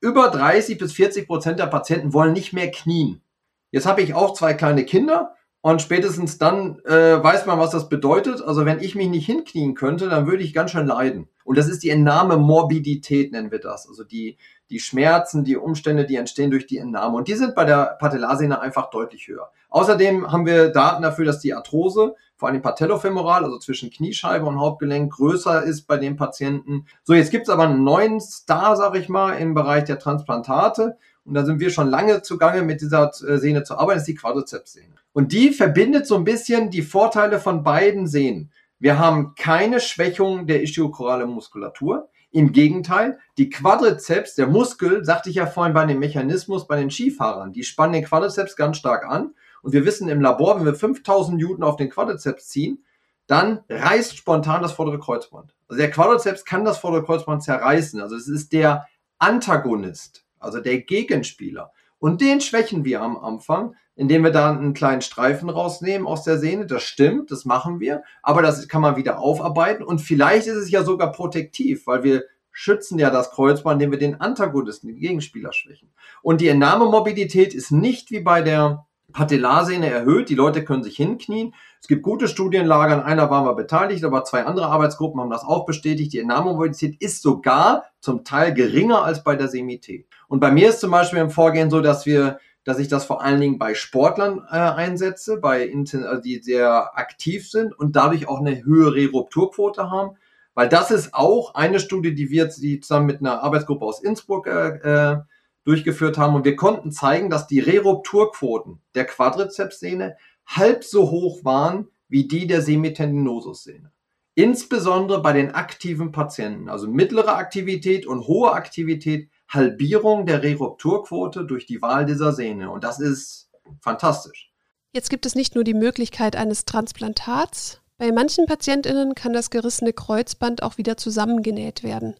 Über 0.00 0.28
30 0.30 0.78
bis 0.78 0.92
40 0.92 1.26
Prozent 1.26 1.58
der 1.58 1.66
Patienten 1.66 2.12
wollen 2.12 2.32
nicht 2.32 2.52
mehr 2.52 2.70
knien. 2.70 3.22
Jetzt 3.70 3.86
habe 3.86 4.02
ich 4.02 4.14
auch 4.14 4.34
zwei 4.34 4.54
kleine 4.54 4.84
Kinder 4.84 5.34
und 5.62 5.82
spätestens 5.82 6.38
dann 6.38 6.78
äh, 6.84 7.22
weiß 7.22 7.46
man, 7.46 7.58
was 7.58 7.70
das 7.70 7.88
bedeutet. 7.88 8.40
Also 8.40 8.64
wenn 8.64 8.78
ich 8.78 8.94
mich 8.94 9.08
nicht 9.08 9.26
hinknien 9.26 9.74
könnte, 9.74 10.08
dann 10.08 10.28
würde 10.28 10.44
ich 10.44 10.54
ganz 10.54 10.70
schön 10.70 10.86
leiden. 10.86 11.28
Und 11.44 11.58
das 11.58 11.66
ist 11.68 11.82
die 11.82 11.90
Entnahme 11.90 12.36
Morbidität, 12.36 13.32
nennen 13.32 13.50
wir 13.50 13.58
das. 13.58 13.88
Also 13.88 14.04
die, 14.04 14.36
die 14.70 14.78
Schmerzen, 14.78 15.42
die 15.42 15.56
Umstände, 15.56 16.06
die 16.06 16.16
entstehen 16.16 16.52
durch 16.52 16.68
die 16.68 16.78
Entnahme. 16.78 17.16
Und 17.16 17.26
die 17.26 17.34
sind 17.34 17.54
bei 17.56 17.64
der 17.64 17.96
Patellasehne 17.98 18.60
einfach 18.60 18.90
deutlich 18.90 19.26
höher. 19.26 19.50
Außerdem 19.68 20.30
haben 20.30 20.46
wir 20.46 20.68
Daten 20.68 21.02
dafür, 21.02 21.24
dass 21.24 21.40
die 21.40 21.52
Arthrose 21.52 22.14
vor 22.36 22.48
allem 22.48 22.62
patellofemoral, 22.62 23.44
also 23.44 23.58
zwischen 23.58 23.90
Kniescheibe 23.90 24.46
und 24.46 24.60
Hauptgelenk, 24.60 25.14
größer 25.14 25.62
ist 25.62 25.86
bei 25.86 25.96
den 25.96 26.16
Patienten. 26.16 26.86
So, 27.02 27.14
jetzt 27.14 27.30
gibt's 27.30 27.48
aber 27.48 27.64
einen 27.64 27.82
neuen 27.82 28.20
Star, 28.20 28.76
sag 28.76 28.94
ich 28.94 29.08
mal, 29.08 29.32
im 29.32 29.54
Bereich 29.54 29.84
der 29.84 29.98
Transplantate. 29.98 30.96
Und 31.24 31.34
da 31.34 31.44
sind 31.44 31.60
wir 31.60 31.70
schon 31.70 31.88
lange 31.88 32.22
zugange, 32.22 32.62
mit 32.62 32.80
dieser 32.80 33.10
äh, 33.26 33.38
Sehne 33.38 33.64
zu 33.64 33.74
arbeiten, 33.74 33.98
das 33.98 34.02
ist 34.02 34.14
die 34.14 34.20
Quadrizepssehne. 34.20 34.94
Und 35.12 35.32
die 35.32 35.50
verbindet 35.50 36.06
so 36.06 36.14
ein 36.16 36.24
bisschen 36.24 36.70
die 36.70 36.82
Vorteile 36.82 37.40
von 37.40 37.62
beiden 37.62 38.06
Sehnen. 38.06 38.52
Wir 38.78 38.98
haben 38.98 39.34
keine 39.34 39.80
Schwächung 39.80 40.46
der 40.46 40.62
ischiokoralen 40.62 41.30
Muskulatur. 41.30 42.10
Im 42.30 42.52
Gegenteil, 42.52 43.18
die 43.38 43.48
Quadrizeps, 43.48 44.34
der 44.34 44.46
Muskel, 44.46 45.04
sagte 45.04 45.30
ich 45.30 45.36
ja 45.36 45.46
vorhin 45.46 45.72
bei 45.72 45.86
dem 45.86 45.98
Mechanismus 45.98 46.66
bei 46.66 46.76
den 46.76 46.90
Skifahrern, 46.90 47.54
die 47.54 47.64
spannen 47.64 47.94
den 47.94 48.04
Quadrizeps 48.04 48.56
ganz 48.56 48.76
stark 48.76 49.06
an 49.06 49.32
und 49.62 49.72
wir 49.72 49.84
wissen 49.84 50.08
im 50.08 50.20
Labor, 50.20 50.58
wenn 50.58 50.64
wir 50.64 50.74
5000 50.74 51.38
Newton 51.38 51.64
auf 51.64 51.76
den 51.76 51.90
Quadrizeps 51.90 52.48
ziehen, 52.48 52.84
dann 53.26 53.60
reißt 53.68 54.16
spontan 54.16 54.62
das 54.62 54.72
vordere 54.72 54.98
Kreuzband. 54.98 55.54
Also 55.68 55.80
der 55.80 55.90
Quadrizeps 55.90 56.44
kann 56.44 56.64
das 56.64 56.78
vordere 56.78 57.04
Kreuzband 57.04 57.42
zerreißen. 57.42 58.00
Also 58.00 58.16
es 58.16 58.28
ist 58.28 58.52
der 58.52 58.86
Antagonist, 59.18 60.24
also 60.38 60.60
der 60.60 60.80
Gegenspieler. 60.82 61.72
Und 61.98 62.20
den 62.20 62.40
schwächen 62.40 62.84
wir 62.84 63.00
am 63.02 63.16
Anfang, 63.16 63.74
indem 63.96 64.22
wir 64.22 64.30
da 64.30 64.50
einen 64.50 64.74
kleinen 64.74 65.00
Streifen 65.00 65.48
rausnehmen 65.48 66.06
aus 66.06 66.22
der 66.22 66.38
Sehne. 66.38 66.66
Das 66.66 66.82
stimmt, 66.82 67.30
das 67.30 67.44
machen 67.44 67.80
wir. 67.80 68.02
Aber 68.22 68.42
das 68.42 68.68
kann 68.68 68.82
man 68.82 68.96
wieder 68.96 69.18
aufarbeiten. 69.18 69.82
Und 69.82 70.00
vielleicht 70.00 70.46
ist 70.46 70.56
es 70.56 70.70
ja 70.70 70.84
sogar 70.84 71.10
protektiv, 71.12 71.86
weil 71.86 72.04
wir 72.04 72.24
schützen 72.52 72.98
ja 72.98 73.10
das 73.10 73.30
Kreuzband, 73.30 73.82
indem 73.82 73.92
wir 73.92 73.98
den 73.98 74.20
Antagonisten, 74.20 74.88
den 74.88 74.98
Gegenspieler 74.98 75.52
schwächen. 75.52 75.92
Und 76.22 76.40
die 76.40 76.48
Entnahmemobilität 76.48 77.54
ist 77.54 77.70
nicht 77.70 78.10
wie 78.10 78.20
bei 78.20 78.42
der 78.42 78.86
Patellarsehne 79.12 79.90
erhöht. 79.90 80.28
Die 80.28 80.34
Leute 80.34 80.64
können 80.64 80.82
sich 80.82 80.96
hinknien. 80.96 81.54
Es 81.80 81.88
gibt 81.88 82.02
gute 82.02 82.28
Studienlager. 82.28 82.94
An 82.94 83.02
einer 83.02 83.30
waren 83.30 83.44
wir 83.44 83.54
beteiligt, 83.54 84.04
aber 84.04 84.24
zwei 84.24 84.44
andere 84.44 84.66
Arbeitsgruppen 84.66 85.20
haben 85.20 85.30
das 85.30 85.44
auch 85.44 85.66
bestätigt. 85.66 86.12
Die 86.12 86.18
Entnahmemobilität 86.18 87.00
ist 87.00 87.22
sogar 87.22 87.84
zum 88.00 88.24
Teil 88.24 88.52
geringer 88.52 89.04
als 89.04 89.22
bei 89.22 89.36
der 89.36 89.48
Semité. 89.48 90.04
Und 90.28 90.40
bei 90.40 90.50
mir 90.50 90.70
ist 90.70 90.80
zum 90.80 90.90
Beispiel 90.90 91.20
im 91.20 91.30
Vorgehen 91.30 91.70
so, 91.70 91.80
dass 91.80 92.06
wir 92.06 92.38
dass 92.66 92.80
ich 92.80 92.88
das 92.88 93.04
vor 93.04 93.22
allen 93.22 93.40
Dingen 93.40 93.60
bei 93.60 93.74
Sportlern 93.74 94.44
äh, 94.50 94.56
einsetze, 94.56 95.36
bei 95.36 95.72
also 95.72 96.20
die 96.20 96.42
sehr 96.42 96.98
aktiv 96.98 97.48
sind 97.48 97.72
und 97.78 97.94
dadurch 97.94 98.28
auch 98.28 98.40
eine 98.40 98.64
höhere 98.64 99.06
Rupturquote 99.06 99.88
haben. 99.88 100.16
Weil 100.52 100.68
das 100.68 100.90
ist 100.90 101.14
auch 101.14 101.54
eine 101.54 101.78
Studie, 101.78 102.12
die 102.12 102.28
wir 102.30 102.44
jetzt 102.44 102.60
die 102.60 102.80
zusammen 102.80 103.06
mit 103.06 103.20
einer 103.20 103.40
Arbeitsgruppe 103.44 103.84
aus 103.84 104.02
Innsbruck 104.02 104.48
äh, 104.48 104.68
äh, 105.12 105.18
durchgeführt 105.66 106.16
haben. 106.16 106.34
Und 106.34 106.44
wir 106.44 106.56
konnten 106.56 106.92
zeigen, 106.92 107.28
dass 107.28 107.46
die 107.46 107.60
Rerupturquoten 107.60 108.80
der 108.94 109.04
Quadrizepssehne 109.04 110.16
halb 110.46 110.84
so 110.84 111.10
hoch 111.10 111.44
waren 111.44 111.88
wie 112.08 112.28
die 112.28 112.46
der 112.46 112.62
Semitendinosus-Sehne. 112.62 113.92
Insbesondere 114.34 115.22
bei 115.22 115.32
den 115.32 115.52
aktiven 115.52 116.12
Patienten, 116.12 116.68
also 116.68 116.86
mittlere 116.86 117.36
Aktivität 117.36 118.06
und 118.06 118.26
hohe 118.26 118.52
Aktivität, 118.52 119.30
Halbierung 119.48 120.26
der 120.26 120.42
Rerupturquote 120.42 121.44
durch 121.44 121.66
die 121.66 121.82
Wahl 121.82 122.04
dieser 122.06 122.32
Sehne. 122.32 122.70
Und 122.70 122.84
das 122.84 123.00
ist 123.00 123.50
fantastisch. 123.80 124.52
Jetzt 124.92 125.10
gibt 125.10 125.26
es 125.26 125.34
nicht 125.34 125.54
nur 125.54 125.64
die 125.64 125.74
Möglichkeit 125.74 126.36
eines 126.36 126.64
Transplantats. 126.64 127.80
Bei 127.98 128.12
manchen 128.12 128.46
PatientInnen 128.46 129.14
kann 129.14 129.32
das 129.32 129.50
gerissene 129.50 129.92
Kreuzband 129.92 130.62
auch 130.62 130.78
wieder 130.78 130.96
zusammengenäht 130.96 131.82
werden. 131.82 132.14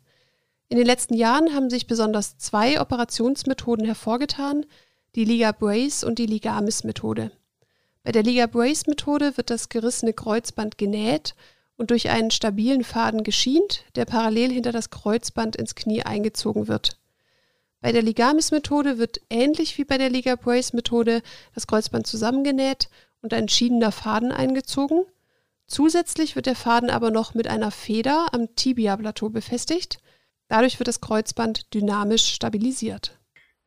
In 0.68 0.78
den 0.78 0.86
letzten 0.86 1.14
Jahren 1.14 1.54
haben 1.54 1.70
sich 1.70 1.86
besonders 1.86 2.38
zwei 2.38 2.80
Operationsmethoden 2.80 3.86
hervorgetan, 3.86 4.66
die 5.14 5.24
Liga 5.24 5.52
Brace 5.52 6.02
und 6.02 6.18
die 6.18 6.26
Ligamis-Methode. 6.26 7.30
Bei 8.02 8.10
der 8.10 8.24
Liga 8.24 8.46
Brace-Methode 8.46 9.36
wird 9.36 9.50
das 9.50 9.68
gerissene 9.68 10.12
Kreuzband 10.12 10.76
genäht 10.76 11.36
und 11.76 11.90
durch 11.90 12.10
einen 12.10 12.32
stabilen 12.32 12.82
Faden 12.82 13.22
geschient, 13.22 13.84
der 13.94 14.06
parallel 14.06 14.50
hinter 14.50 14.72
das 14.72 14.90
Kreuzband 14.90 15.54
ins 15.54 15.76
Knie 15.76 16.02
eingezogen 16.02 16.66
wird. 16.66 16.98
Bei 17.80 17.92
der 17.92 18.02
Ligamis-Methode 18.02 18.98
wird 18.98 19.20
ähnlich 19.30 19.78
wie 19.78 19.84
bei 19.84 19.98
der 19.98 20.10
Liga 20.10 20.34
Brace-Methode 20.34 21.22
das 21.54 21.68
Kreuzband 21.68 22.08
zusammengenäht 22.08 22.88
und 23.22 23.32
ein 23.32 23.48
schiedener 23.48 23.92
Faden 23.92 24.32
eingezogen. 24.32 25.04
Zusätzlich 25.68 26.34
wird 26.34 26.46
der 26.46 26.56
Faden 26.56 26.90
aber 26.90 27.12
noch 27.12 27.34
mit 27.34 27.46
einer 27.46 27.70
Feder 27.70 28.28
am 28.32 28.54
Tibia-Plateau 28.56 29.28
befestigt 29.28 29.98
Dadurch 30.48 30.78
wird 30.78 30.88
das 30.88 31.00
Kreuzband 31.00 31.74
dynamisch 31.74 32.26
stabilisiert. 32.26 33.18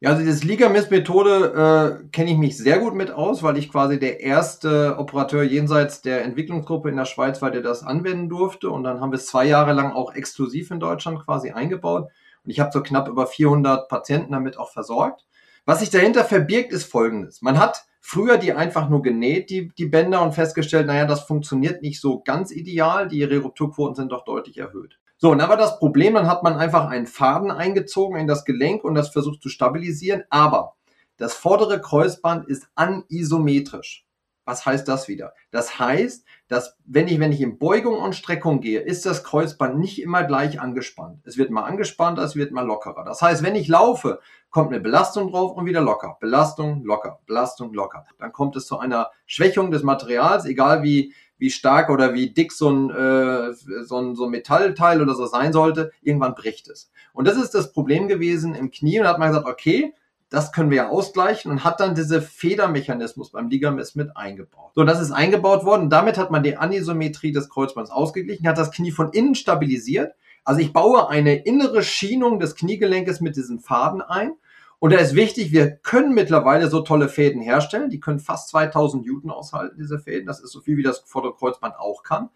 Ja, 0.01 0.11
also 0.11 0.23
diese 0.23 0.47
Ligamist-Methode 0.47 1.99
äh, 2.05 2.07
kenne 2.11 2.31
ich 2.31 2.37
mich 2.37 2.57
sehr 2.57 2.79
gut 2.79 2.95
mit 2.95 3.11
aus, 3.11 3.43
weil 3.43 3.57
ich 3.57 3.69
quasi 3.69 3.99
der 3.99 4.21
erste 4.21 4.95
Operateur 4.97 5.43
jenseits 5.43 6.01
der 6.01 6.23
Entwicklungsgruppe 6.23 6.89
in 6.89 6.95
der 6.95 7.03
Schweiz 7.03 7.41
war, 7.41 7.51
der 7.51 7.61
das 7.61 7.83
anwenden 7.83 8.29
durfte. 8.29 8.69
Und 8.69 8.85
dann 8.85 9.01
haben 9.01 9.11
wir 9.11 9.17
es 9.17 9.25
zwei 9.25 9.43
Jahre 9.43 9.73
lang 9.73 9.91
auch 9.91 10.13
exklusiv 10.13 10.71
in 10.71 10.79
Deutschland 10.79 11.25
quasi 11.25 11.51
eingebaut. 11.51 12.09
Und 12.45 12.51
ich 12.51 12.61
habe 12.61 12.71
so 12.71 12.81
knapp 12.81 13.09
über 13.09 13.27
400 13.27 13.89
Patienten 13.89 14.31
damit 14.31 14.57
auch 14.57 14.71
versorgt. 14.71 15.25
Was 15.65 15.81
sich 15.81 15.89
dahinter 15.89 16.23
verbirgt, 16.23 16.71
ist 16.71 16.85
Folgendes. 16.85 17.41
Man 17.41 17.59
hat 17.59 17.83
früher 17.99 18.37
die 18.37 18.53
einfach 18.53 18.87
nur 18.87 19.01
genäht, 19.01 19.49
die, 19.49 19.67
die 19.77 19.85
Bänder, 19.87 20.21
und 20.21 20.31
festgestellt, 20.31 20.87
naja, 20.87 21.05
das 21.05 21.23
funktioniert 21.23 21.81
nicht 21.81 21.99
so 21.99 22.21
ganz 22.21 22.51
ideal. 22.51 23.09
Die 23.09 23.23
Rerupturquoten 23.23 23.95
sind 23.95 24.13
doch 24.13 24.23
deutlich 24.23 24.57
erhöht. 24.57 24.97
So, 25.21 25.31
und 25.31 25.39
dann 25.39 25.49
war 25.49 25.57
das 25.57 25.79
Problem, 25.79 26.13
dann 26.13 26.27
hat 26.27 26.43
man 26.43 26.55
einfach 26.55 26.87
einen 26.87 27.05
Faden 27.05 27.51
eingezogen 27.51 28.17
in 28.17 28.25
das 28.25 28.45
Gelenk 28.45 28.85
und 28.85 28.95
das 28.95 29.09
versucht 29.09 29.41
zu 29.41 29.49
stabilisieren, 29.49 30.23
aber 30.29 30.77
das 31.17 31.33
vordere 31.33 31.81
Kreuzband 31.81 32.47
ist 32.47 32.69
anisometrisch. 32.75 34.05
Was 34.45 34.65
heißt 34.65 34.87
das 34.87 35.09
wieder? 35.09 35.33
Das 35.51 35.77
heißt, 35.77 36.25
dass 36.47 36.77
wenn 36.85 37.09
ich, 37.09 37.19
wenn 37.19 37.33
ich 37.33 37.41
in 37.41 37.59
Beugung 37.59 37.99
und 37.99 38.15
Streckung 38.15 38.61
gehe, 38.61 38.79
ist 38.79 39.05
das 39.05 39.25
Kreuzband 39.25 39.77
nicht 39.77 40.01
immer 40.01 40.23
gleich 40.23 40.61
angespannt. 40.61 41.19
Es 41.25 41.37
wird 41.37 41.51
mal 41.51 41.65
angespannter, 41.65 42.23
es 42.23 42.37
wird 42.37 42.53
mal 42.53 42.65
lockerer. 42.65 43.03
Das 43.03 43.21
heißt, 43.21 43.43
wenn 43.43 43.55
ich 43.55 43.67
laufe, 43.67 44.21
kommt 44.49 44.71
eine 44.71 44.79
Belastung 44.79 45.29
drauf 45.29 45.51
und 45.51 45.65
wieder 45.65 45.81
locker. 45.81 46.17
Belastung, 46.21 46.85
locker, 46.85 47.19
Belastung, 47.27 47.73
locker. 47.73 48.05
Dann 48.17 48.31
kommt 48.31 48.55
es 48.55 48.65
zu 48.65 48.79
einer 48.79 49.11
Schwächung 49.25 49.69
des 49.69 49.83
Materials, 49.83 50.45
egal 50.45 50.81
wie, 50.81 51.13
wie 51.39 51.49
stark 51.49 51.89
oder 51.89 52.13
wie 52.13 52.29
dick 52.29 52.51
so 52.51 52.69
ein, 52.69 52.89
äh, 52.91 53.53
so, 53.83 53.97
ein, 53.97 54.15
so 54.15 54.25
ein 54.25 54.29
Metallteil 54.29 55.01
oder 55.01 55.15
so 55.15 55.25
sein 55.25 55.53
sollte, 55.53 55.91
irgendwann 56.01 56.35
bricht 56.35 56.69
es. 56.69 56.91
Und 57.13 57.27
das 57.27 57.37
ist 57.37 57.55
das 57.55 57.71
Problem 57.71 58.07
gewesen 58.07 58.53
im 58.53 58.69
Knie 58.69 58.99
und 58.99 59.07
hat 59.07 59.17
man 59.17 59.29
gesagt, 59.29 59.47
okay, 59.47 59.93
das 60.29 60.51
können 60.51 60.69
wir 60.69 60.77
ja 60.77 60.89
ausgleichen 60.89 61.49
und 61.49 61.63
hat 61.63 61.79
dann 61.79 61.95
diese 61.95 62.21
Federmechanismus 62.21 63.31
beim 63.31 63.49
Ligament 63.49 63.95
mit 63.95 64.15
eingebaut. 64.15 64.73
So, 64.75 64.83
das 64.83 65.01
ist 65.01 65.11
eingebaut 65.11 65.65
worden 65.65 65.89
damit 65.89 66.17
hat 66.17 66.29
man 66.29 66.43
die 66.43 66.55
Anisometrie 66.55 67.31
des 67.31 67.49
Kreuzbands 67.49 67.89
ausgeglichen, 67.89 68.47
hat 68.47 68.57
das 68.57 68.71
Knie 68.71 68.91
von 68.91 69.11
innen 69.11 69.33
stabilisiert. 69.33 70.13
Also 70.43 70.61
ich 70.61 70.71
baue 70.71 71.09
eine 71.09 71.35
innere 71.35 71.83
Schienung 71.83 72.39
des 72.39 72.55
Kniegelenkes 72.55 73.21
mit 73.21 73.35
diesem 73.35 73.59
Faden 73.59 74.01
ein 74.01 74.33
und 74.79 74.93
da 74.93 74.97
ist 74.97 75.13
wichtig, 75.13 75.51
wir 75.51 75.75
können 75.75 76.13
mittlerweile 76.13 76.69
so 76.69 76.81
tolle 76.81 77.09
Fäden 77.09 77.41
herstellen. 77.41 77.89
Die 77.89 77.99
können 77.99 78.19
fast 78.19 78.49
2000 78.49 79.05
Newton 79.05 79.29
aushalten, 79.29 79.77
diese 79.77 79.99
Fäden. 79.99 80.25
Das 80.25 80.39
ist 80.39 80.51
so 80.51 80.61
viel, 80.61 80.77
wie 80.77 80.83
das 80.83 80.99
vordere 80.99 81.35
Kreuzband 81.35 81.75
auch 81.77 82.01
kann. 82.03 82.29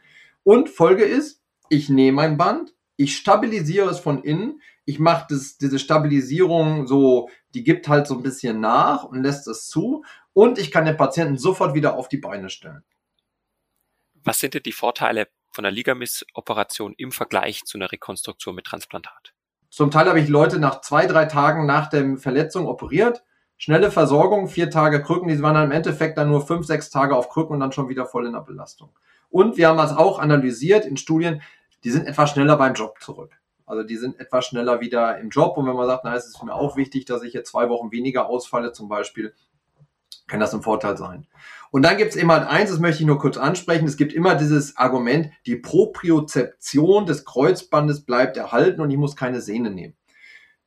Und 0.44 0.70
Folge 0.70 1.04
ist, 1.04 1.42
ich 1.70 1.88
nehme 1.88 2.22
ein 2.22 2.38
Band, 2.38 2.76
ich 2.98 3.16
stabilisiere 3.16 3.90
es 3.90 4.00
von 4.00 4.22
innen, 4.24 4.62
ich 4.86 5.00
mache 5.00 5.28
das, 5.30 5.58
diese 5.58 5.80
Stabilisierung 5.80 6.86
so, 6.86 7.30
die 7.54 7.64
gibt 7.64 7.88
halt 7.88 8.08
so 8.08 8.16
ein 8.16 8.24
bisschen 8.24 8.60
nach 8.60 9.06
und 9.06 9.24
lässt 9.24 9.48
es 9.48 9.68
zu. 9.68 10.04
Und 10.34 10.60
ich 10.60 10.70
kann 10.70 10.84
den 10.84 10.98
Patienten 10.98 11.38
sofort 11.38 11.74
wieder 11.74 11.96
auf 11.96 12.10
die 12.10 12.18
Beine 12.18 12.50
stellen. 12.50 12.84
Was 14.16 14.40
sind 14.40 14.54
denn 14.54 14.64
die 14.64 14.74
Vorteile 14.74 15.30
von 15.52 15.64
einer 15.64 15.74
Ligamis-Operation 15.74 16.94
im 16.98 17.14
Vergleich 17.14 17.64
zu 17.64 17.78
einer 17.78 17.92
Rekonstruktion 17.92 18.56
mit 18.56 18.66
Transplantat? 18.66 19.34
Zum 19.74 19.90
Teil 19.90 20.08
habe 20.08 20.20
ich 20.20 20.30
Leute 20.30 20.60
nach 20.60 20.82
zwei, 20.82 21.08
drei 21.08 21.26
Tagen 21.26 21.66
nach 21.66 21.90
der 21.90 22.18
Verletzung 22.18 22.68
operiert. 22.68 23.24
Schnelle 23.58 23.90
Versorgung, 23.90 24.48
vier 24.48 24.70
Tage 24.70 25.02
Krücken, 25.02 25.30
die 25.30 25.42
waren 25.42 25.56
dann 25.56 25.64
im 25.64 25.72
Endeffekt 25.72 26.16
dann 26.20 26.30
nur 26.30 26.46
fünf, 26.46 26.68
sechs 26.68 26.92
Tage 26.92 27.16
auf 27.16 27.28
Krücken 27.30 27.56
und 27.56 27.60
dann 27.60 27.72
schon 27.72 27.90
wieder 27.90 28.06
voll 28.06 28.28
in 28.28 28.34
der 28.34 28.42
Belastung. 28.42 28.92
Und 29.32 29.58
wir 29.58 29.68
haben 29.70 29.80
das 29.80 29.98
auch 29.98 30.20
analysiert 30.20 30.86
in 30.86 30.96
Studien, 30.96 31.42
die 31.84 31.90
sind 31.90 32.06
etwas 32.06 32.30
schneller 32.30 32.56
beim 32.56 32.76
Job 32.76 33.02
zurück. 33.02 33.32
Also 33.66 33.82
die 33.82 33.98
sind 33.98 34.20
etwas 34.20 34.46
schneller 34.46 34.80
wieder 34.80 35.18
im 35.18 35.30
Job. 35.30 35.58
Und 35.58 35.66
wenn 35.66 35.76
man 35.76 35.88
sagt, 35.88 36.04
na, 36.04 36.14
es 36.14 36.28
ist 36.28 36.44
mir 36.44 36.54
auch 36.54 36.78
wichtig, 36.78 37.06
dass 37.06 37.24
ich 37.24 37.34
jetzt 37.34 37.50
zwei 37.50 37.68
Wochen 37.68 37.92
weniger 37.92 38.28
ausfalle 38.28 38.74
zum 38.74 38.90
Beispiel, 38.90 39.34
kann 40.28 40.40
das 40.40 40.54
ein 40.54 40.62
Vorteil 40.62 40.98
sein. 40.98 41.28
Und 41.72 41.82
dann 41.84 41.98
gibt 41.98 42.12
es 42.12 42.16
immer 42.16 42.48
eins, 42.50 42.70
das 42.70 42.80
möchte 42.80 43.02
ich 43.02 43.08
nur 43.08 43.18
kurz 43.18 43.38
ansprechen, 43.38 43.88
es 43.88 43.98
gibt 43.98 44.14
immer 44.14 44.36
dieses 44.36 44.78
Argument, 44.78 45.32
die 45.46 45.56
Propriozeption 45.56 47.06
des 47.06 47.26
Kreuzbandes 47.26 48.06
bleibt 48.06 48.38
erhalten 48.38 48.82
und 48.82 48.92
ich 48.92 48.98
muss 48.98 49.16
keine 49.16 49.42
Sehne 49.42 49.72
nehmen. 49.72 49.96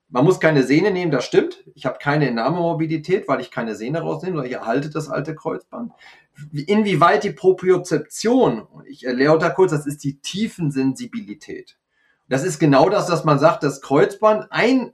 Man 0.09 0.25
muss 0.25 0.41
keine 0.41 0.63
Sehne 0.63 0.91
nehmen, 0.91 1.11
das 1.11 1.25
stimmt. 1.25 1.65
Ich 1.75 1.85
habe 1.85 1.99
keine 2.01 2.29
Enamemobilität, 2.29 3.27
weil 3.29 3.41
ich 3.41 3.51
keine 3.51 3.75
Sehne 3.75 4.01
rausnehme, 4.01 4.37
sondern 4.37 4.51
ich 4.51 4.57
erhalte 4.57 4.91
das 4.91 5.09
alte 5.09 5.35
Kreuzband. 5.35 5.93
Inwieweit 6.53 7.25
die 7.25 7.31
Propriozeption, 7.31 8.67
ich 8.89 9.05
erkläre 9.05 9.39
da 9.39 9.51
kurz, 9.51 9.73
das 9.73 9.87
ist 9.87 10.05
die 10.05 10.21
Tiefensensibilität. 10.21 11.77
Das 12.29 12.45
ist 12.45 12.59
genau 12.59 12.89
das, 12.89 13.07
dass 13.07 13.25
man 13.25 13.39
sagt, 13.39 13.63
das 13.63 13.81
Kreuzband, 13.81 14.47
ein 14.51 14.93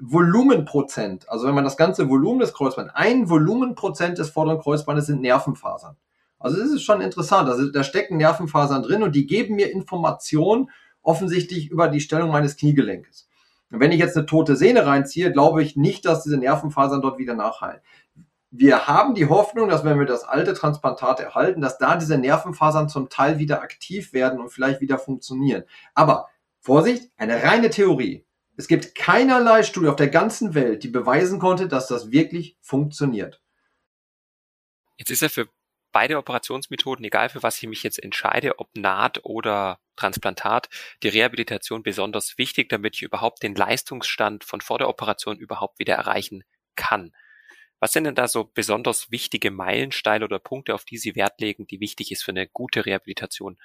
Volumenprozent, 0.00 1.28
also 1.28 1.46
wenn 1.46 1.54
man 1.54 1.64
das 1.64 1.76
ganze 1.76 2.08
Volumen 2.08 2.40
des 2.40 2.52
Kreuzbandes, 2.52 2.94
ein 2.94 3.28
Volumenprozent 3.28 4.18
des 4.18 4.30
vorderen 4.30 4.60
Kreuzbandes 4.60 5.06
sind 5.06 5.20
Nervenfasern. 5.20 5.96
Also 6.38 6.58
das 6.58 6.70
ist 6.70 6.82
schon 6.82 7.00
interessant. 7.00 7.48
Also 7.48 7.70
da 7.70 7.82
stecken 7.82 8.16
Nervenfasern 8.16 8.82
drin 8.82 9.02
und 9.02 9.14
die 9.14 9.26
geben 9.26 9.56
mir 9.56 9.72
Informationen 9.72 10.70
offensichtlich 11.02 11.70
über 11.70 11.88
die 11.88 12.00
Stellung 12.00 12.30
meines 12.30 12.56
Kniegelenkes. 12.56 13.28
Und 13.70 13.80
wenn 13.80 13.92
ich 13.92 13.98
jetzt 13.98 14.16
eine 14.16 14.26
tote 14.26 14.56
Sehne 14.56 14.86
reinziehe, 14.86 15.32
glaube 15.32 15.62
ich 15.62 15.76
nicht, 15.76 16.04
dass 16.04 16.22
diese 16.22 16.38
Nervenfasern 16.38 17.02
dort 17.02 17.18
wieder 17.18 17.34
nachheilen. 17.34 17.80
Wir 18.50 18.86
haben 18.86 19.14
die 19.14 19.28
Hoffnung, 19.28 19.68
dass 19.68 19.84
wenn 19.84 19.98
wir 19.98 20.06
das 20.06 20.24
alte 20.24 20.54
Transplantat 20.54 21.20
erhalten, 21.20 21.60
dass 21.60 21.76
da 21.76 21.96
diese 21.96 22.16
Nervenfasern 22.16 22.88
zum 22.88 23.10
Teil 23.10 23.38
wieder 23.38 23.60
aktiv 23.60 24.14
werden 24.14 24.40
und 24.40 24.48
vielleicht 24.48 24.80
wieder 24.80 24.98
funktionieren. 24.98 25.64
Aber 25.94 26.28
Vorsicht, 26.60 27.10
eine 27.18 27.42
reine 27.42 27.68
Theorie. 27.68 28.24
Es 28.58 28.66
gibt 28.66 28.96
keinerlei 28.96 29.62
Studie 29.62 29.86
auf 29.86 29.94
der 29.94 30.08
ganzen 30.08 30.52
Welt, 30.52 30.82
die 30.82 30.88
beweisen 30.88 31.38
konnte, 31.38 31.68
dass 31.68 31.86
das 31.86 32.10
wirklich 32.10 32.56
funktioniert. 32.60 33.40
Jetzt 34.96 35.12
ist 35.12 35.22
ja 35.22 35.28
für 35.28 35.48
beide 35.92 36.18
Operationsmethoden, 36.18 37.04
egal 37.04 37.28
für 37.28 37.44
was 37.44 37.62
ich 37.62 37.68
mich 37.68 37.84
jetzt 37.84 38.02
entscheide, 38.02 38.58
ob 38.58 38.76
Naht 38.76 39.24
oder 39.24 39.78
Transplantat, 39.94 40.68
die 41.04 41.08
Rehabilitation 41.08 41.84
besonders 41.84 42.36
wichtig, 42.36 42.68
damit 42.68 42.96
ich 42.96 43.02
überhaupt 43.02 43.44
den 43.44 43.54
Leistungsstand 43.54 44.42
von 44.42 44.60
vor 44.60 44.78
der 44.78 44.88
Operation 44.88 45.38
überhaupt 45.38 45.78
wieder 45.78 45.94
erreichen 45.94 46.42
kann. 46.74 47.12
Was 47.78 47.92
sind 47.92 48.04
denn 48.04 48.16
da 48.16 48.26
so 48.26 48.42
besonders 48.42 49.12
wichtige 49.12 49.52
Meilensteine 49.52 50.24
oder 50.24 50.40
Punkte, 50.40 50.74
auf 50.74 50.84
die 50.84 50.98
Sie 50.98 51.14
Wert 51.14 51.40
legen, 51.40 51.68
die 51.68 51.78
wichtig 51.78 52.10
ist 52.10 52.24
für 52.24 52.32
eine 52.32 52.48
gute 52.48 52.86
Rehabilitation? 52.86 53.56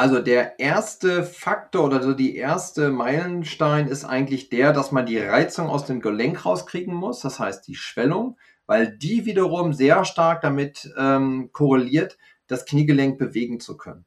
Also 0.00 0.18
der 0.18 0.58
erste 0.58 1.24
Faktor 1.24 1.84
oder 1.84 2.02
so 2.02 2.14
die 2.14 2.34
erste 2.34 2.88
Meilenstein 2.88 3.86
ist 3.86 4.06
eigentlich 4.06 4.48
der, 4.48 4.72
dass 4.72 4.92
man 4.92 5.04
die 5.04 5.18
Reizung 5.18 5.68
aus 5.68 5.84
dem 5.84 6.00
Gelenk 6.00 6.46
rauskriegen 6.46 6.94
muss, 6.94 7.20
das 7.20 7.38
heißt 7.38 7.68
die 7.68 7.74
Schwellung, 7.74 8.38
weil 8.64 8.96
die 8.96 9.26
wiederum 9.26 9.74
sehr 9.74 10.06
stark 10.06 10.40
damit 10.40 10.90
ähm, 10.96 11.50
korreliert, 11.52 12.16
das 12.46 12.64
Kniegelenk 12.64 13.18
bewegen 13.18 13.60
zu 13.60 13.76
können. 13.76 14.06